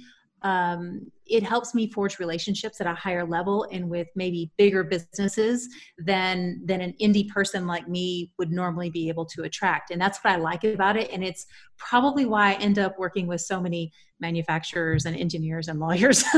um, 0.45 1.11
it 1.25 1.41
helps 1.41 1.73
me 1.73 1.91
forge 1.91 2.19
relationships 2.19 2.79
at 2.79 2.85
a 2.85 2.93
higher 2.93 3.25
level 3.25 3.67
and 3.71 3.89
with 3.89 4.07
maybe 4.15 4.51
bigger 4.57 4.83
businesses 4.83 5.67
than 5.97 6.61
than 6.65 6.81
an 6.81 6.93
indie 7.01 7.27
person 7.29 7.65
like 7.65 7.89
me 7.89 8.31
would 8.37 8.51
normally 8.51 8.91
be 8.91 9.09
able 9.09 9.25
to 9.25 9.41
attract. 9.41 9.89
And 9.89 9.99
that's 9.99 10.19
what 10.19 10.31
i 10.31 10.35
like 10.35 10.63
about 10.63 10.97
it. 10.97 11.09
And 11.11 11.23
it's 11.23 11.47
probably 11.77 12.25
why 12.25 12.51
i 12.51 12.53
end 12.53 12.77
up 12.77 12.99
working 12.99 13.25
with 13.25 13.41
so 13.41 13.59
many 13.59 13.91
manufacturers 14.19 15.05
and 15.07 15.17
engineers 15.17 15.67
and 15.67 15.79
lawyers 15.79 16.23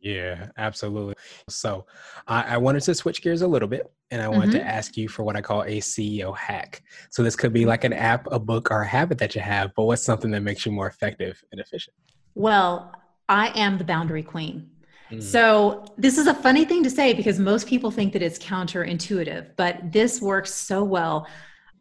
Yeah, 0.01 0.47
absolutely. 0.57 1.13
So 1.47 1.85
I, 2.27 2.55
I, 2.55 2.57
wanted 2.57 2.81
to 2.83 2.95
switch 2.95 3.21
gears 3.21 3.43
a 3.43 3.47
little 3.47 3.67
bit 3.67 3.91
and 4.09 4.19
I 4.19 4.27
wanted 4.27 4.49
mm-hmm. 4.49 4.59
to 4.59 4.67
ask 4.67 4.97
you 4.97 5.07
for 5.07 5.23
what 5.23 5.35
I 5.35 5.41
call 5.41 5.61
a 5.61 5.77
CEO 5.79 6.35
hack. 6.35 6.81
So 7.11 7.21
this 7.21 7.35
could 7.35 7.53
be 7.53 7.65
like 7.65 7.83
an 7.83 7.93
app, 7.93 8.27
a 8.31 8.39
book, 8.39 8.71
or 8.71 8.81
a 8.81 8.87
habit 8.87 9.19
that 9.19 9.35
you 9.35 9.41
have, 9.41 9.73
but 9.75 9.83
what's 9.83 10.03
something 10.03 10.31
that 10.31 10.41
makes 10.41 10.65
you 10.65 10.71
more 10.71 10.87
effective 10.87 11.43
and 11.51 11.61
efficient? 11.61 11.95
Well, 12.33 12.95
I 13.29 13.49
am 13.49 13.77
the 13.77 13.83
boundary 13.83 14.23
queen. 14.23 14.71
Mm. 15.11 15.21
So, 15.21 15.85
this 15.97 16.17
is 16.17 16.27
a 16.27 16.33
funny 16.33 16.65
thing 16.65 16.83
to 16.83 16.89
say 16.89 17.13
because 17.13 17.37
most 17.37 17.67
people 17.67 17.91
think 17.91 18.13
that 18.13 18.21
it's 18.21 18.39
counterintuitive, 18.39 19.51
but 19.57 19.91
this 19.91 20.21
works 20.21 20.53
so 20.53 20.83
well. 20.83 21.27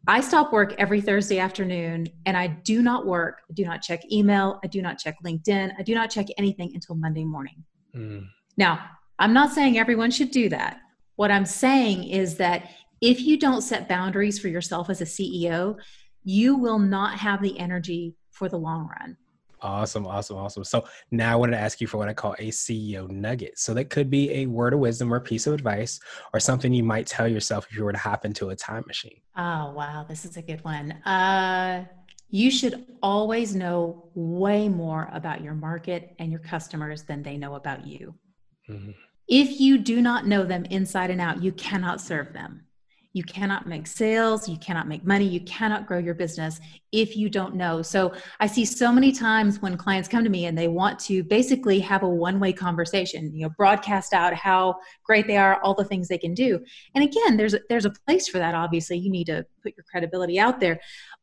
I 0.08 0.20
stop 0.20 0.52
work 0.52 0.74
every 0.78 1.00
Thursday 1.00 1.38
afternoon 1.38 2.08
and 2.26 2.36
I 2.36 2.48
do 2.48 2.82
not 2.82 3.06
work, 3.06 3.42
I 3.48 3.52
do 3.52 3.64
not 3.64 3.82
check 3.82 4.00
email, 4.10 4.58
I 4.64 4.66
do 4.66 4.82
not 4.82 4.98
check 4.98 5.16
LinkedIn, 5.24 5.72
I 5.78 5.82
do 5.82 5.94
not 5.94 6.10
check 6.10 6.26
anything 6.38 6.72
until 6.74 6.96
Monday 6.96 7.24
morning. 7.24 7.62
Mm. 7.94 8.28
Now, 8.56 8.80
I'm 9.18 9.32
not 9.32 9.52
saying 9.52 9.78
everyone 9.78 10.10
should 10.10 10.30
do 10.30 10.48
that. 10.48 10.80
What 11.16 11.30
I'm 11.30 11.44
saying 11.44 12.04
is 12.04 12.36
that 12.36 12.70
if 13.00 13.20
you 13.20 13.38
don't 13.38 13.62
set 13.62 13.88
boundaries 13.88 14.38
for 14.38 14.48
yourself 14.48 14.90
as 14.90 15.00
a 15.00 15.04
CEO, 15.04 15.76
you 16.24 16.56
will 16.56 16.78
not 16.78 17.18
have 17.18 17.42
the 17.42 17.58
energy 17.58 18.14
for 18.30 18.48
the 18.48 18.58
long 18.58 18.88
run. 18.88 19.16
Awesome, 19.62 20.06
awesome, 20.06 20.38
awesome. 20.38 20.64
So 20.64 20.84
now 21.10 21.32
I 21.32 21.36
wanted 21.36 21.52
to 21.52 21.58
ask 21.58 21.80
you 21.80 21.86
for 21.86 21.98
what 21.98 22.08
I 22.08 22.14
call 22.14 22.34
a 22.38 22.48
CEO 22.48 23.08
nugget. 23.10 23.58
So 23.58 23.74
that 23.74 23.90
could 23.90 24.08
be 24.08 24.30
a 24.32 24.46
word 24.46 24.72
of 24.72 24.80
wisdom 24.80 25.12
or 25.12 25.18
a 25.18 25.20
piece 25.20 25.46
of 25.46 25.52
advice 25.52 26.00
or 26.32 26.40
something 26.40 26.72
you 26.72 26.82
might 26.82 27.06
tell 27.06 27.28
yourself 27.28 27.66
if 27.70 27.76
you 27.76 27.84
were 27.84 27.92
to 27.92 27.98
hop 27.98 28.24
into 28.24 28.48
a 28.50 28.56
time 28.56 28.84
machine. 28.86 29.20
Oh, 29.36 29.72
wow. 29.72 30.06
This 30.08 30.24
is 30.24 30.36
a 30.38 30.42
good 30.42 30.64
one. 30.64 30.92
Uh, 31.04 31.84
you 32.30 32.50
should 32.50 32.86
always 33.02 33.54
know 33.54 34.10
way 34.14 34.68
more 34.68 35.10
about 35.12 35.42
your 35.42 35.54
market 35.54 36.14
and 36.18 36.30
your 36.30 36.40
customers 36.40 37.02
than 37.02 37.22
they 37.22 37.36
know 37.36 37.54
about 37.54 37.86
you. 37.86 38.14
Mm-hmm. 38.68 38.92
If 39.28 39.60
you 39.60 39.78
do 39.78 40.00
not 40.00 40.26
know 40.26 40.44
them 40.44 40.64
inside 40.66 41.10
and 41.10 41.20
out, 41.20 41.42
you 41.42 41.52
cannot 41.52 42.00
serve 42.00 42.32
them. 42.32 42.64
You 43.12 43.24
cannot 43.24 43.66
make 43.66 43.88
sales, 43.88 44.48
you 44.48 44.56
cannot 44.58 44.86
make 44.86 45.04
money, 45.04 45.26
you 45.26 45.40
cannot 45.40 45.88
grow 45.88 45.98
your 45.98 46.14
business 46.14 46.60
if 46.92 47.16
you 47.16 47.28
don't 47.28 47.56
know. 47.56 47.82
So 47.82 48.12
I 48.38 48.46
see 48.46 48.64
so 48.64 48.92
many 48.92 49.10
times 49.10 49.60
when 49.60 49.76
clients 49.76 50.08
come 50.08 50.22
to 50.22 50.30
me 50.30 50.46
and 50.46 50.56
they 50.56 50.68
want 50.68 51.00
to 51.00 51.24
basically 51.24 51.80
have 51.80 52.04
a 52.04 52.08
one-way 52.08 52.52
conversation, 52.52 53.34
you 53.34 53.42
know, 53.42 53.52
broadcast 53.56 54.12
out 54.12 54.32
how 54.34 54.76
great 55.04 55.26
they 55.26 55.36
are, 55.36 55.60
all 55.62 55.74
the 55.74 55.84
things 55.84 56.06
they 56.06 56.18
can 56.18 56.34
do. 56.34 56.60
And 56.94 57.02
again, 57.02 57.36
there's 57.36 57.54
a, 57.54 57.60
there's 57.68 57.84
a 57.84 57.92
place 58.06 58.28
for 58.28 58.38
that 58.38 58.54
obviously. 58.54 58.98
You 58.98 59.10
need 59.10 59.26
to 59.26 59.44
put 59.64 59.74
your 59.76 59.84
credibility 59.90 60.38
out 60.38 60.60
there. 60.60 60.78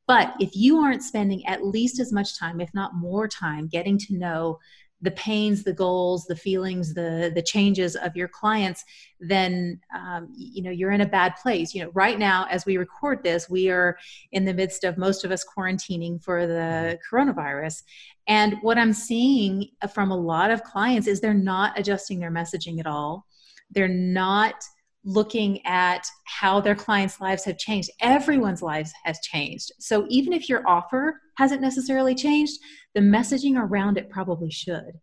But 0.07 0.33
if 0.39 0.55
you 0.55 0.79
aren't 0.79 1.03
spending 1.03 1.45
at 1.45 1.65
least 1.65 1.99
as 1.99 2.13
much 2.13 2.39
time, 2.39 2.61
if 2.61 2.73
not 2.73 2.95
more 2.95 3.27
time, 3.27 3.67
getting 3.67 3.97
to 3.99 4.17
know 4.17 4.59
the 5.01 5.11
pains 5.11 5.63
the 5.63 5.73
goals 5.73 6.25
the 6.25 6.35
feelings 6.35 6.93
the 6.93 7.31
the 7.35 7.41
changes 7.41 7.95
of 7.95 8.15
your 8.15 8.27
clients 8.27 8.83
then 9.19 9.79
um, 9.95 10.27
you 10.35 10.63
know 10.63 10.71
you're 10.71 10.91
in 10.91 11.01
a 11.01 11.07
bad 11.07 11.35
place. 11.35 11.73
You 11.73 11.83
know 11.83 11.91
right 11.93 12.17
now 12.17 12.47
as 12.49 12.65
we 12.65 12.77
record 12.77 13.23
this 13.23 13.49
we 13.49 13.69
are 13.69 13.97
in 14.31 14.45
the 14.45 14.53
midst 14.53 14.83
of 14.83 14.97
most 14.97 15.23
of 15.23 15.31
us 15.31 15.45
quarantining 15.45 16.21
for 16.23 16.47
the 16.47 16.97
coronavirus. 17.09 17.83
And 18.27 18.57
what 18.61 18.77
i'm 18.77 18.93
seeing 18.93 19.69
from 19.93 20.11
a 20.11 20.17
lot 20.17 20.51
of 20.51 20.63
clients 20.63 21.07
is 21.07 21.21
they're 21.21 21.33
not 21.33 21.77
adjusting 21.79 22.19
their 22.19 22.31
messaging 22.31 22.79
at 22.79 22.87
all. 22.87 23.25
They're 23.69 23.87
not 23.87 24.63
looking 25.07 25.65
at 25.65 26.05
how 26.25 26.59
their 26.59 26.75
clients' 26.75 27.21
lives 27.21 27.45
have 27.45 27.57
changed. 27.57 27.89
Everyone's 28.01 28.61
lives 28.61 28.91
has 29.05 29.17
changed. 29.21 29.71
So 29.79 30.05
even 30.09 30.33
if 30.33 30.49
your 30.49 30.67
offer 30.67 31.21
hasn't 31.37 31.61
necessarily 31.61 32.13
changed, 32.13 32.59
the 32.93 32.99
messaging 32.99 33.55
around 33.57 33.97
it 33.97 34.09
probably 34.09 34.51
should. 34.51 34.99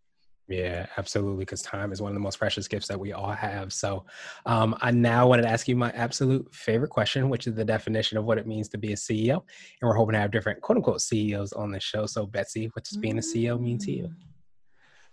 Yeah, 0.46 0.84
absolutely. 0.98 1.46
Because 1.46 1.62
time 1.62 1.90
is 1.90 2.02
one 2.02 2.10
of 2.10 2.14
the 2.14 2.20
most 2.20 2.38
precious 2.38 2.68
gifts 2.68 2.86
that 2.88 3.00
we 3.00 3.14
all 3.14 3.32
have. 3.32 3.72
So, 3.72 4.04
um, 4.44 4.76
I 4.82 4.90
now 4.90 5.26
wanted 5.26 5.42
to 5.42 5.48
ask 5.48 5.66
you 5.68 5.74
my 5.74 5.90
absolute 5.92 6.54
favorite 6.54 6.90
question, 6.90 7.30
which 7.30 7.46
is 7.46 7.54
the 7.54 7.64
definition 7.64 8.18
of 8.18 8.26
what 8.26 8.36
it 8.36 8.46
means 8.46 8.68
to 8.70 8.78
be 8.78 8.92
a 8.92 8.96
CEO. 8.96 9.36
And 9.36 9.88
we're 9.88 9.94
hoping 9.94 10.12
to 10.12 10.18
have 10.18 10.30
different 10.30 10.60
quote 10.60 10.76
unquote 10.76 11.00
CEOs 11.00 11.54
on 11.54 11.70
the 11.70 11.80
show. 11.80 12.04
So, 12.04 12.26
Betsy, 12.26 12.66
what 12.74 12.84
does 12.84 12.98
being 12.98 13.16
a 13.16 13.22
CEO 13.22 13.58
mean 13.58 13.78
to 13.78 13.90
you? 13.90 14.10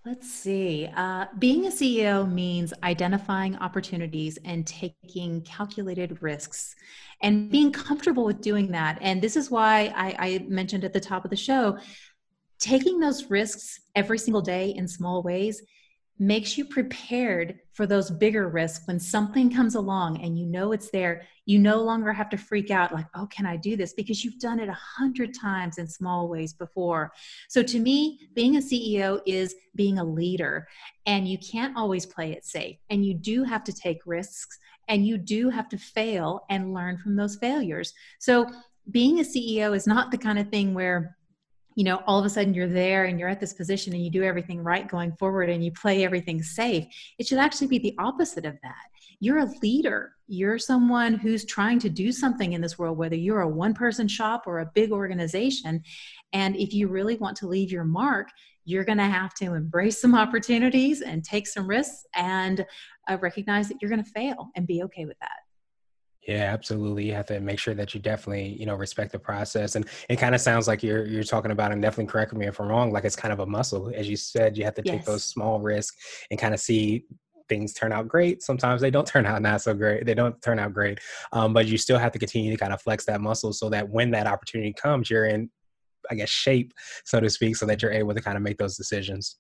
Let's 0.04 0.32
see. 0.32 0.90
Uh, 0.96 1.28
being 1.38 1.68
a 1.68 1.70
CEO 1.70 2.30
means 2.32 2.74
identifying 2.82 3.56
opportunities 3.58 4.40
and 4.44 4.66
taking 4.66 5.42
calculated 5.44 6.24
risks 6.24 6.76
and 7.22 7.52
being 7.52 7.72
comfortable 7.72 8.26
with 8.26 8.42
doing 8.42 8.72
that. 8.72 8.98
And 9.00 9.22
this 9.22 9.36
is 9.36 9.52
why 9.52 9.94
I, 9.96 10.16
I 10.18 10.46
mentioned 10.48 10.84
at 10.84 10.94
the 10.94 11.00
top 11.00 11.24
of 11.24 11.30
the 11.30 11.38
show 11.38 11.78
taking 12.58 13.00
those 13.00 13.30
risks 13.30 13.80
every 13.96 14.18
single 14.18 14.42
day 14.42 14.70
in 14.70 14.88
small 14.88 15.22
ways 15.22 15.62
makes 16.20 16.58
you 16.58 16.66
prepared 16.66 17.60
for 17.74 17.88
those 17.88 18.12
bigger 18.12 18.48
risks 18.48 18.86
when 18.86 19.00
something 19.00 19.52
comes 19.52 19.76
along 19.76 20.22
and 20.22 20.38
you 20.38 20.46
know 20.46 20.72
it's 20.72 20.92
there. 20.92 21.24
You 21.46 21.58
no 21.58 21.82
longer 21.82 22.14
have 22.14 22.30
to 22.30 22.38
freak 22.38 22.70
out 22.70 22.94
like 22.94 23.08
oh 23.16 23.26
can 23.28 23.46
i 23.46 23.58
do 23.58 23.76
this? 23.76 23.94
because 23.94 24.24
you've 24.24 24.40
done 24.40 24.60
it 24.60 24.70
a 24.70 24.74
hundred 24.74 25.34
times 25.34 25.78
in 25.78 25.88
small 25.88 26.28
ways 26.28 26.54
before. 26.54 27.12
So 27.50 27.64
to 27.64 27.80
me 27.80 28.30
being 28.36 28.58
a 28.58 28.60
ceo 28.60 29.22
is 29.26 29.56
being 29.76 29.98
a 29.98 30.04
leader 30.04 30.68
and 31.06 31.28
you 31.28 31.38
can't 31.38 31.76
always 31.76 32.06
play 32.06 32.32
it 32.34 32.46
safe 32.46 32.78
and 32.90 33.06
you 33.06 33.14
do 33.14 33.44
have 33.44 33.64
to 33.64 33.74
take 33.74 34.00
risks 34.06 34.60
and 34.88 35.08
you 35.08 35.18
do 35.18 35.50
have 35.50 35.70
to 35.70 35.78
fail 35.78 36.46
and 36.50 36.74
learn 36.74 36.98
from 36.98 37.16
those 37.16 37.38
failures. 37.38 37.94
So 38.20 38.48
being 38.90 39.20
a 39.20 39.24
ceo 39.24 39.76
is 39.76 39.88
not 39.88 40.12
the 40.12 40.18
kind 40.18 40.38
of 40.38 40.50
thing 40.50 40.74
where 40.74 41.18
you 41.76 41.84
know 41.84 42.02
all 42.08 42.20
of 42.20 42.26
a 42.26 42.30
sudden 42.30 42.54
you're 42.54 42.68
there 42.68 43.06
and 43.06 43.20
you're 43.20 43.30
at 43.30 43.40
this 43.40 43.54
position 43.54 43.94
and 43.94 44.04
you 44.04 44.10
do 44.10 44.24
everything 44.24 44.62
right 44.62 44.88
going 44.88 45.12
forward 45.14 45.50
and 45.50 45.64
you 45.64 45.72
play 45.72 46.04
everything 46.04 46.42
safe 46.42 46.86
it 47.18 47.28
should 47.28 47.38
actually 47.38 47.68
be 47.68 47.80
the 47.80 47.96
opposite 47.98 48.46
of 48.46 48.58
that. 48.64 48.86
You're 49.20 49.40
a 49.40 49.52
leader. 49.62 50.14
You're 50.28 50.58
someone 50.58 51.14
who's 51.14 51.46
trying 51.46 51.78
to 51.80 51.90
do 51.90 52.12
something 52.12 52.54
in 52.54 52.62
this 52.62 52.80
world 52.80 52.98
whether 52.98 53.16
you're 53.16 53.42
a 53.42 53.48
one 53.48 53.74
person 53.74 54.08
shop 54.08 54.44
or 54.48 54.60
a 54.60 54.72
big 54.74 54.92
organization. 54.92 55.84
And 56.34 56.56
if 56.56 56.74
you 56.74 56.88
really 56.88 57.18
want 57.18 57.38
to 57.38 57.48
leave 57.48 57.72
your 57.72 57.84
mark 57.84 58.30
you're 58.64 58.86
going 58.86 58.98
to 58.98 59.04
have 59.04 59.34
to 59.34 59.56
embrace 59.56 60.00
some 60.00 60.14
opportunities 60.14 61.02
and 61.02 61.24
take 61.24 61.48
some 61.48 61.68
risks 61.68 62.06
and 62.14 62.64
uh, 63.10 63.18
recognize 63.20 63.68
that 63.68 63.78
you're 63.82 63.90
going 63.90 64.04
to 64.04 64.12
fail 64.12 64.50
and 64.56 64.68
be 64.68 64.84
okay 64.84 65.06
with 65.06 65.18
that 65.20 65.40
yeah, 66.28 66.54
absolutely. 66.54 67.06
You 67.06 67.14
have 67.14 67.26
to 67.28 67.40
make 67.40 67.58
sure 67.58 67.74
that 67.74 67.96
you 67.96 68.00
definitely, 68.00 68.56
you 68.60 68.68
know, 68.68 68.76
respect 68.76 69.12
the 69.12 69.20
process. 69.20 69.76
And 69.76 69.88
it 70.08 70.18
kind 70.18 70.36
of 70.36 70.42
sounds 70.42 70.68
like 70.68 70.84
you're 70.84 71.06
you're 71.06 71.24
talking 71.24 71.52
about, 71.52 71.72
and 71.72 71.82
definitely 71.82 72.12
correct 72.12 72.34
me 72.34 72.46
if 72.46 72.60
I'm 72.60 72.68
wrong. 72.68 72.92
Like 72.92 73.06
it's 73.06 73.16
kind 73.16 73.34
of 73.34 73.40
a 73.40 73.46
muscle, 73.46 73.92
as 73.96 74.08
you 74.08 74.16
said. 74.16 74.56
You 74.56 74.64
have 74.66 74.76
to 74.76 74.84
take 74.84 75.00
yes. 75.00 75.06
those 75.06 75.24
small 75.24 75.60
risks 75.60 75.98
and 76.30 76.40
kind 76.40 76.54
of 76.54 76.60
see 76.60 77.06
things 77.50 77.74
turn 77.74 77.92
out 77.92 78.08
great. 78.08 78.44
Sometimes 78.44 78.82
they 78.82 78.92
don't 78.92 79.08
turn 79.14 79.26
out 79.26 79.42
not 79.42 79.62
so 79.62 79.74
great. 79.74 80.06
They 80.06 80.14
don't 80.14 80.40
turn 80.44 80.60
out 80.60 80.74
great, 80.74 81.00
um, 81.32 81.54
but 81.54 81.66
you 81.68 81.78
still 81.78 81.98
have 81.98 82.12
to 82.12 82.20
continue 82.20 82.52
to 82.52 82.58
kind 82.58 82.74
of 82.74 82.82
flex 82.82 83.06
that 83.06 83.20
muscle 83.20 83.52
so 83.52 83.70
that 83.70 83.90
when 83.90 84.12
that 84.12 84.28
opportunity 84.28 84.74
comes, 84.74 85.10
you're 85.10 85.26
in, 85.26 85.50
I 86.12 86.16
guess, 86.16 86.30
shape, 86.30 86.72
so 87.04 87.20
to 87.20 87.30
speak, 87.32 87.56
so 87.56 87.66
that 87.66 87.82
you're 87.82 87.92
able 87.92 88.14
to 88.14 88.22
kind 88.22 88.38
of 88.38 88.44
make 88.44 88.58
those 88.58 88.78
decisions. 88.78 89.38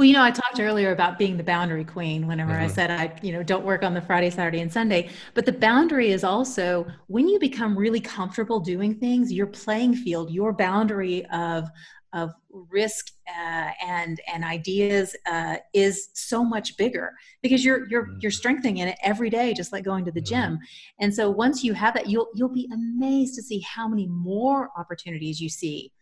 Well, 0.00 0.06
you 0.06 0.14
know, 0.14 0.22
I 0.22 0.30
talked 0.30 0.58
earlier 0.58 0.92
about 0.92 1.18
being 1.18 1.36
the 1.36 1.42
boundary 1.42 1.84
queen 1.84 2.26
whenever 2.26 2.52
mm-hmm. 2.52 2.62
I 2.62 2.68
said 2.68 2.90
I, 2.90 3.14
you 3.20 3.32
know, 3.32 3.42
don't 3.42 3.66
work 3.66 3.82
on 3.82 3.92
the 3.92 4.00
Friday, 4.00 4.30
Saturday, 4.30 4.60
and 4.60 4.72
Sunday. 4.72 5.10
But 5.34 5.44
the 5.44 5.52
boundary 5.52 6.10
is 6.10 6.24
also 6.24 6.86
when 7.08 7.28
you 7.28 7.38
become 7.38 7.76
really 7.76 8.00
comfortable 8.00 8.60
doing 8.60 8.94
things, 8.94 9.30
your 9.30 9.46
playing 9.46 9.96
field, 9.96 10.30
your 10.30 10.54
boundary 10.54 11.26
of 11.26 11.68
of 12.14 12.32
risk 12.70 13.10
uh, 13.28 13.72
and 13.86 14.22
and 14.26 14.42
ideas 14.42 15.14
uh, 15.30 15.56
is 15.74 16.08
so 16.14 16.42
much 16.42 16.78
bigger 16.78 17.12
because 17.42 17.62
you're 17.62 17.86
you're 17.90 18.06
mm-hmm. 18.06 18.20
you're 18.22 18.30
strengthening 18.30 18.78
it 18.78 18.96
every 19.02 19.28
day, 19.28 19.52
just 19.52 19.70
like 19.70 19.84
going 19.84 20.06
to 20.06 20.10
the 20.10 20.22
mm-hmm. 20.22 20.52
gym. 20.52 20.58
And 20.98 21.14
so 21.14 21.28
once 21.28 21.62
you 21.62 21.74
have 21.74 21.92
that, 21.92 22.08
you'll 22.08 22.28
you'll 22.32 22.48
be 22.48 22.70
amazed 22.72 23.34
to 23.34 23.42
see 23.42 23.60
how 23.60 23.86
many 23.86 24.06
more 24.06 24.70
opportunities 24.78 25.42
you 25.42 25.50
see 25.50 25.92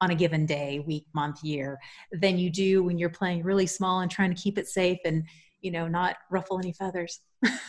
on 0.00 0.10
a 0.10 0.14
given 0.14 0.46
day, 0.46 0.82
week, 0.86 1.06
month, 1.14 1.42
year 1.42 1.78
than 2.12 2.38
you 2.38 2.50
do 2.50 2.82
when 2.82 2.98
you're 2.98 3.10
playing 3.10 3.42
really 3.42 3.66
small 3.66 4.00
and 4.00 4.10
trying 4.10 4.34
to 4.34 4.40
keep 4.40 4.58
it 4.58 4.68
safe 4.68 4.98
and 5.04 5.24
you 5.60 5.72
know 5.72 5.88
not 5.88 6.16
ruffle 6.30 6.58
any 6.58 6.72
feathers. 6.72 7.20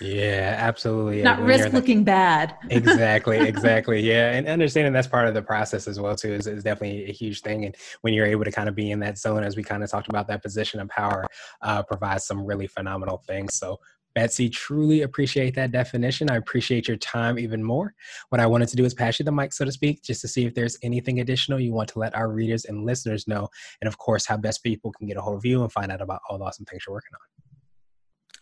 yeah, 0.02 0.56
absolutely. 0.58 1.22
not 1.24 1.42
risk 1.42 1.74
looking 1.74 2.04
bad. 2.04 2.56
exactly, 2.70 3.38
exactly. 3.40 4.00
Yeah, 4.02 4.32
and 4.32 4.48
understanding 4.48 4.94
that's 4.94 5.08
part 5.08 5.28
of 5.28 5.34
the 5.34 5.42
process 5.42 5.88
as 5.88 6.00
well 6.00 6.16
too 6.16 6.34
is, 6.34 6.48
is 6.48 6.64
definitely 6.64 7.10
a 7.10 7.14
huge 7.14 7.42
thing. 7.42 7.66
And 7.66 7.76
when 8.02 8.14
you're 8.14 8.26
able 8.26 8.46
to 8.46 8.52
kind 8.52 8.70
of 8.70 8.76
be 8.76 8.92
in 8.92 9.00
that 9.00 9.18
zone, 9.18 9.44
as 9.44 9.56
we 9.56 9.64
kind 9.64 9.84
of 9.84 9.90
talked 9.90 10.10
about, 10.10 10.28
that 10.28 10.44
position 10.44 10.80
of 10.80 10.90
power 10.90 11.26
uh, 11.62 11.84
provides 11.84 12.26
some 12.26 12.46
really 12.46 12.68
phenomenal 12.68 13.18
things. 13.28 13.56
So 13.56 13.80
Betsy, 14.20 14.50
truly 14.50 15.04
appreciate 15.04 15.56
that 15.56 15.72
definition. 15.72 16.30
I 16.30 16.36
appreciate 16.36 16.90
your 16.90 16.98
time 16.98 17.40
even 17.40 17.64
more. 17.64 17.94
What 18.28 18.42
I 18.42 18.48
wanted 18.48 18.68
to 18.68 18.76
do 18.76 18.84
is 18.84 18.94
pass 18.94 19.18
you 19.18 19.24
the 19.24 19.32
mic, 19.32 19.54
so 19.54 19.64
to 19.64 19.72
speak, 19.72 20.04
just 20.04 20.20
to 20.20 20.28
see 20.28 20.46
if 20.46 20.54
there's 20.54 20.78
anything 20.84 21.22
additional 21.22 21.58
you 21.58 21.72
want 21.72 21.88
to 21.92 22.00
let 22.00 22.14
our 22.14 22.30
readers 22.30 22.66
and 22.66 22.86
listeners 22.86 23.30
know. 23.30 23.48
And 23.80 23.88
of 23.88 23.98
course, 23.98 24.26
how 24.26 24.36
best 24.36 24.62
people 24.62 24.92
can 24.92 25.08
get 25.08 25.16
a 25.16 25.22
hold 25.22 25.38
of 25.38 25.46
you 25.46 25.62
and 25.62 25.72
find 25.72 25.90
out 25.90 26.02
about 26.02 26.20
all 26.30 26.38
the 26.38 26.44
awesome 26.44 26.66
things 26.66 26.84
you're 26.86 26.94
working 26.94 27.14
on. 27.14 27.49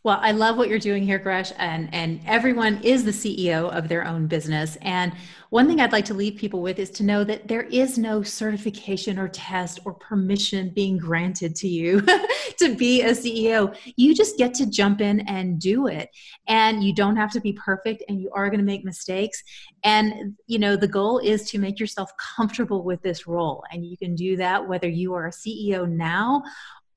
Well, 0.08 0.20
I 0.22 0.32
love 0.32 0.56
what 0.56 0.70
you're 0.70 0.80
doing 0.80 1.04
here, 1.04 1.20
Gresh, 1.20 1.52
and 1.58 1.94
and 1.94 2.22
everyone 2.26 2.82
is 2.82 3.04
the 3.04 3.12
CEO 3.12 3.70
of 3.76 3.90
their 3.90 4.08
own 4.08 4.26
business. 4.26 4.78
And 4.82 5.12
one 5.50 5.68
thing 5.68 5.82
I'd 5.82 5.92
like 5.92 6.06
to 6.06 6.14
leave 6.14 6.38
people 6.38 6.62
with 6.62 6.80
is 6.80 6.90
to 6.92 7.04
know 7.04 7.26
that 7.26 7.50
there 7.50 7.64
is 7.64 7.98
no 7.98 8.24
certification 8.24 9.20
or 9.20 9.28
test 9.28 9.82
or 9.84 9.94
permission 9.94 10.70
being 10.70 10.98
granted 10.98 11.56
to 11.58 11.68
you 11.68 12.02
to 12.58 12.76
be 12.76 13.02
a 13.02 13.12
CEO. 13.12 13.76
You 13.98 14.16
just 14.16 14.38
get 14.38 14.54
to 14.56 14.66
jump 14.66 15.02
in 15.02 15.22
and 15.28 15.60
do 15.60 15.88
it. 15.88 16.10
And 16.48 16.84
you 16.84 16.94
don't 16.94 17.18
have 17.18 17.32
to 17.34 17.42
be 17.42 17.52
perfect 17.52 18.04
and 18.08 18.22
you 18.22 18.32
are 18.34 18.50
going 18.50 18.60
to 18.60 18.66
make 18.66 18.86
mistakes. 18.86 19.44
And 19.84 20.36
you 20.48 20.60
know, 20.60 20.78
the 20.78 20.88
goal 20.88 21.20
is 21.20 21.50
to 21.52 21.60
make 21.60 21.82
yourself 21.82 22.12
comfortable 22.18 22.84
with 22.84 23.02
this 23.02 23.28
role. 23.28 23.64
And 23.72 23.86
you 23.86 23.98
can 23.98 24.16
do 24.16 24.38
that 24.38 24.68
whether 24.68 24.88
you 24.88 25.14
are 25.14 25.28
a 25.28 25.32
CEO 25.32 25.86
now 25.86 26.44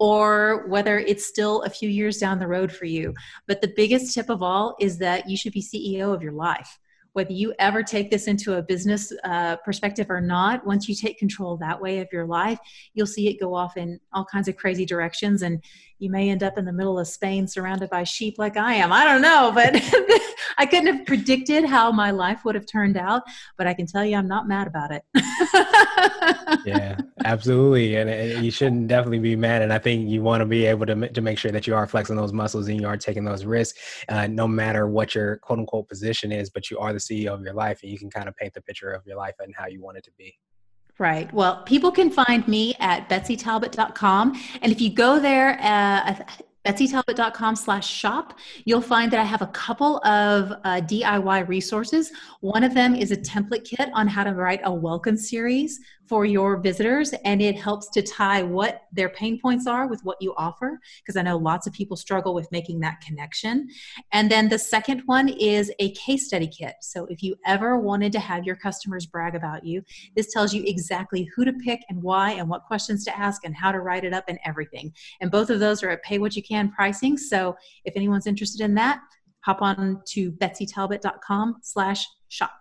or 0.01 0.67
whether 0.67 0.99
it's 0.99 1.27
still 1.27 1.63
a 1.63 1.71
few 1.71 1.89
years 1.89 2.17
down 2.17 2.39
the 2.39 2.49
road 2.49 2.73
for 2.73 2.87
you. 2.87 3.15
But 3.47 3.61
the 3.61 3.73
biggest 3.77 4.15
tip 4.15 4.31
of 4.31 4.43
all 4.43 4.75
is 4.81 4.99
that 4.99 5.29
you 5.29 5.37
should 5.37 5.53
be 5.53 5.63
CEO 5.63 6.13
of 6.15 6.23
your 6.23 6.33
life. 6.33 6.79
whether 7.13 7.33
you 7.33 7.53
ever 7.59 7.83
take 7.83 8.11
this 8.11 8.27
into 8.29 8.57
a 8.57 8.63
business 8.63 9.13
uh, 9.25 9.57
perspective 9.57 10.11
or 10.11 10.21
not, 10.21 10.65
once 10.65 10.89
you 10.89 10.95
take 10.95 11.19
control 11.19 11.57
that 11.57 11.81
way 11.81 11.99
of 11.99 12.09
your 12.13 12.25
life, 12.25 12.59
you'll 12.95 13.07
see 13.07 13.29
it 13.29 13.41
go 13.41 13.55
off 13.55 13.77
in 13.77 13.99
all 14.13 14.25
kinds 14.25 14.49
of 14.49 14.57
crazy 14.57 14.85
directions. 14.85 15.43
And 15.43 15.63
you 16.01 16.11
may 16.11 16.31
end 16.31 16.43
up 16.43 16.57
in 16.57 16.65
the 16.65 16.73
middle 16.73 16.99
of 16.99 17.07
Spain 17.07 17.47
surrounded 17.47 17.91
by 17.91 18.05
sheep 18.05 18.37
like 18.39 18.57
I 18.57 18.75
am. 18.75 18.91
I 18.93 19.05
don't 19.05 19.21
know, 19.21 19.53
but 19.55 19.75
I 20.59 20.67
couldn't 20.67 20.95
have 20.95 21.07
predicted 21.07 21.67
how 21.67 21.93
my 21.93 22.11
life 22.11 22.45
would 22.45 22.55
have 22.55 22.67
turned 22.67 22.97
out. 22.97 23.23
But 23.59 23.67
I 23.67 23.75
can 23.75 23.87
tell 23.87 24.05
you, 24.05 24.17
I'm 24.17 24.27
not 24.27 24.49
mad 24.49 24.67
about 24.67 24.91
it. 24.93 25.03
yeah, 26.67 26.99
absolutely. 27.25 27.97
And, 27.97 28.45
you 28.45 28.51
shouldn't 28.51 28.89
definitely 28.89 29.19
be 29.19 29.37
mad. 29.37 29.61
And 29.61 29.73
I 29.73 29.79
think 29.79 30.09
you 30.09 30.23
want 30.23 30.41
to 30.41 30.47
be 30.47 30.65
able 30.67 30.87
to, 30.87 31.09
to 31.09 31.21
make 31.21 31.39
sure 31.39 31.53
that 31.53 31.67
you 31.67 31.75
are 31.75 31.87
flexing 31.87 32.17
those 32.17 32.33
muscles 32.33 32.69
and 32.69 32.81
you 32.81 32.87
are 32.87 32.97
taking 32.97 33.25
those 33.25 33.45
risks, 33.45 33.79
uh, 34.09 34.27
no 34.27 34.49
matter 34.49 34.87
what 34.87 35.15
your 35.15 35.37
quote 35.37 35.59
unquote 35.59 35.89
position 35.89 36.33
is, 36.33 36.49
but 36.49 36.71
you 36.71 36.79
are 36.79 36.95
the 36.95 36.99
CEO 36.99 37.35
of 37.35 37.43
your 37.43 37.55
life 37.55 37.81
and 37.83 37.93
you 37.93 37.99
can 37.99 38.11
kind 38.11 38.29
of 38.29 38.37
paint 38.37 38.55
the 38.55 38.63
picture 38.63 38.91
of 38.91 39.07
your 39.07 39.17
life 39.17 39.35
and 39.41 39.55
how 39.55 39.67
you 39.67 39.83
want 39.83 39.99
it 39.99 40.05
to 40.05 40.11
be. 40.17 40.35
Right. 41.01 41.33
Well, 41.33 41.63
people 41.63 41.91
can 41.91 42.11
find 42.11 42.47
me 42.47 42.75
at 42.79 43.09
betsytalbot.com. 43.09 44.39
And 44.61 44.71
if 44.71 44.83
you 44.83 44.91
go 44.93 45.19
there, 45.19 45.59
uh, 45.63 46.15
betsytalbot.com 46.67 47.57
slash 47.57 47.89
shop 47.89 48.39
you'll 48.67 48.83
find 48.83 49.11
that 49.11 49.19
i 49.19 49.25
have 49.25 49.41
a 49.41 49.47
couple 49.47 49.97
of 50.05 50.53
uh, 50.65 50.79
diy 50.83 51.49
resources 51.49 52.13
one 52.41 52.63
of 52.63 52.75
them 52.75 52.95
is 52.95 53.13
a 53.13 53.17
template 53.17 53.65
kit 53.65 53.89
on 53.95 54.07
how 54.07 54.23
to 54.23 54.35
write 54.35 54.61
a 54.65 54.71
welcome 54.71 55.17
series 55.17 55.81
for 56.11 56.25
your 56.25 56.57
visitors 56.57 57.15
and 57.25 57.41
it 57.41 57.57
helps 57.57 57.89
to 57.89 58.03
tie 58.03 58.43
what 58.43 58.83
their 58.91 59.09
pain 59.11 59.39
points 59.41 59.69
are 59.69 59.87
with 59.87 60.01
what 60.03 60.17
you 60.21 60.35
offer 60.37 60.81
because 60.99 61.17
I 61.17 61.23
know 61.23 61.37
lots 61.37 61.69
of 61.69 61.73
people 61.73 61.97
struggle 61.97 62.35
with 62.35 62.51
making 62.51 62.81
that 62.81 63.01
connection. 63.01 63.69
And 64.11 64.29
then 64.29 64.49
the 64.49 64.59
second 64.59 65.03
one 65.07 65.29
is 65.29 65.71
a 65.79 65.93
case 65.93 66.27
study 66.27 66.49
kit. 66.49 66.75
So 66.81 67.07
if 67.07 67.23
you 67.23 67.37
ever 67.47 67.79
wanted 67.79 68.11
to 68.11 68.19
have 68.19 68.43
your 68.43 68.57
customers 68.57 69.07
brag 69.07 69.37
about 69.37 69.65
you, 69.65 69.85
this 70.17 70.33
tells 70.33 70.53
you 70.53 70.65
exactly 70.67 71.31
who 71.37 71.45
to 71.45 71.53
pick 71.53 71.83
and 71.89 72.03
why 72.03 72.33
and 72.33 72.49
what 72.49 72.65
questions 72.65 73.05
to 73.05 73.17
ask 73.17 73.45
and 73.45 73.55
how 73.55 73.71
to 73.71 73.79
write 73.79 74.03
it 74.03 74.13
up 74.13 74.25
and 74.27 74.41
everything. 74.45 74.93
And 75.21 75.31
both 75.31 75.49
of 75.49 75.61
those 75.61 75.81
are 75.85 75.91
at 75.91 76.03
pay 76.03 76.19
what 76.19 76.35
you 76.35 76.43
can 76.43 76.73
pricing. 76.73 77.17
So 77.19 77.57
if 77.85 77.95
anyone's 77.95 78.27
interested 78.27 78.65
in 78.65 78.75
that, 78.75 78.99
hop 79.43 79.63
on 79.63 80.03
to 80.09 80.33
betsytalbot.com 80.33 81.59
slash 81.63 82.05
shop. 82.27 82.60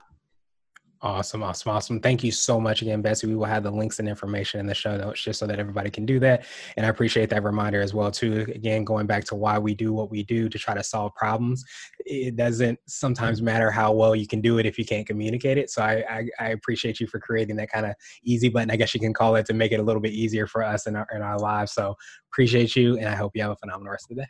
Awesome, 1.02 1.44
awesome, 1.44 1.72
awesome. 1.72 2.02
Thank 2.02 2.26
you 2.26 2.32
so 2.32 2.60
much 2.60 2.82
again, 2.82 3.02
Betsy. 3.02 3.26
We 3.26 3.36
will 3.36 3.46
have 3.46 3.64
the 3.64 3.72
links 3.72 4.00
and 4.00 4.10
information 4.10 4.60
in 4.60 4.66
the 4.66 4.76
show 4.76 4.98
notes 4.98 5.22
just 5.22 5.40
so 5.40 5.48
that 5.48 5.58
everybody 5.58 5.90
can 5.90 6.06
do 6.06 6.20
that. 6.20 6.44
And 6.76 6.86
I 6.86 6.90
appreciate 6.90 7.30
that 7.30 7.42
reminder 7.42 7.80
as 7.80 7.94
well, 7.94 8.12
too. 8.12 8.46
Again, 8.54 8.84
going 8.84 9.08
back 9.08 9.24
to 9.26 9.36
why 9.36 9.58
we 9.58 9.74
do 9.74 9.94
what 9.94 10.12
we 10.12 10.24
do 10.24 10.50
to 10.50 10.60
try 10.60 10.74
to 10.74 10.84
solve 10.84 11.16
problems. 11.16 11.64
It 12.06 12.36
doesn't 12.36 12.80
sometimes 12.86 13.42
matter 13.42 13.72
how 13.72 13.94
well 13.94 14.14
you 14.14 14.28
can 14.28 14.42
do 14.42 14.58
it 14.58 14.66
if 14.66 14.78
you 14.78 14.86
can't 14.86 15.08
communicate 15.08 15.58
it. 15.58 15.70
So 15.70 15.82
I, 15.82 16.04
I, 16.10 16.28
I 16.38 16.50
appreciate 16.50 17.00
you 17.00 17.08
for 17.08 17.20
creating 17.20 17.56
that 17.58 17.72
kind 17.72 17.86
of 17.86 17.94
easy 18.24 18.50
button, 18.50 18.70
I 18.70 18.76
guess 18.76 18.94
you 18.94 19.00
can 19.00 19.14
call 19.14 19.38
it, 19.38 19.46
to 19.46 19.54
make 19.54 19.72
it 19.72 19.80
a 19.80 19.84
little 19.84 20.02
bit 20.02 20.12
easier 20.12 20.48
for 20.48 20.64
us 20.64 20.86
in 20.86 20.98
our 20.98 21.08
in 21.16 21.22
our 21.22 21.40
lives. 21.40 21.72
So 21.72 21.96
appreciate 22.34 22.76
you, 22.76 22.98
and 22.98 23.08
I 23.08 23.16
hope 23.16 23.32
you 23.36 23.42
have 23.42 23.52
a 23.52 23.56
phenomenal 23.56 23.92
rest 23.92 24.12
of 24.12 24.18
the 24.18 24.24
day. 24.24 24.28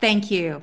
Thank 0.00 0.30
you. 0.30 0.62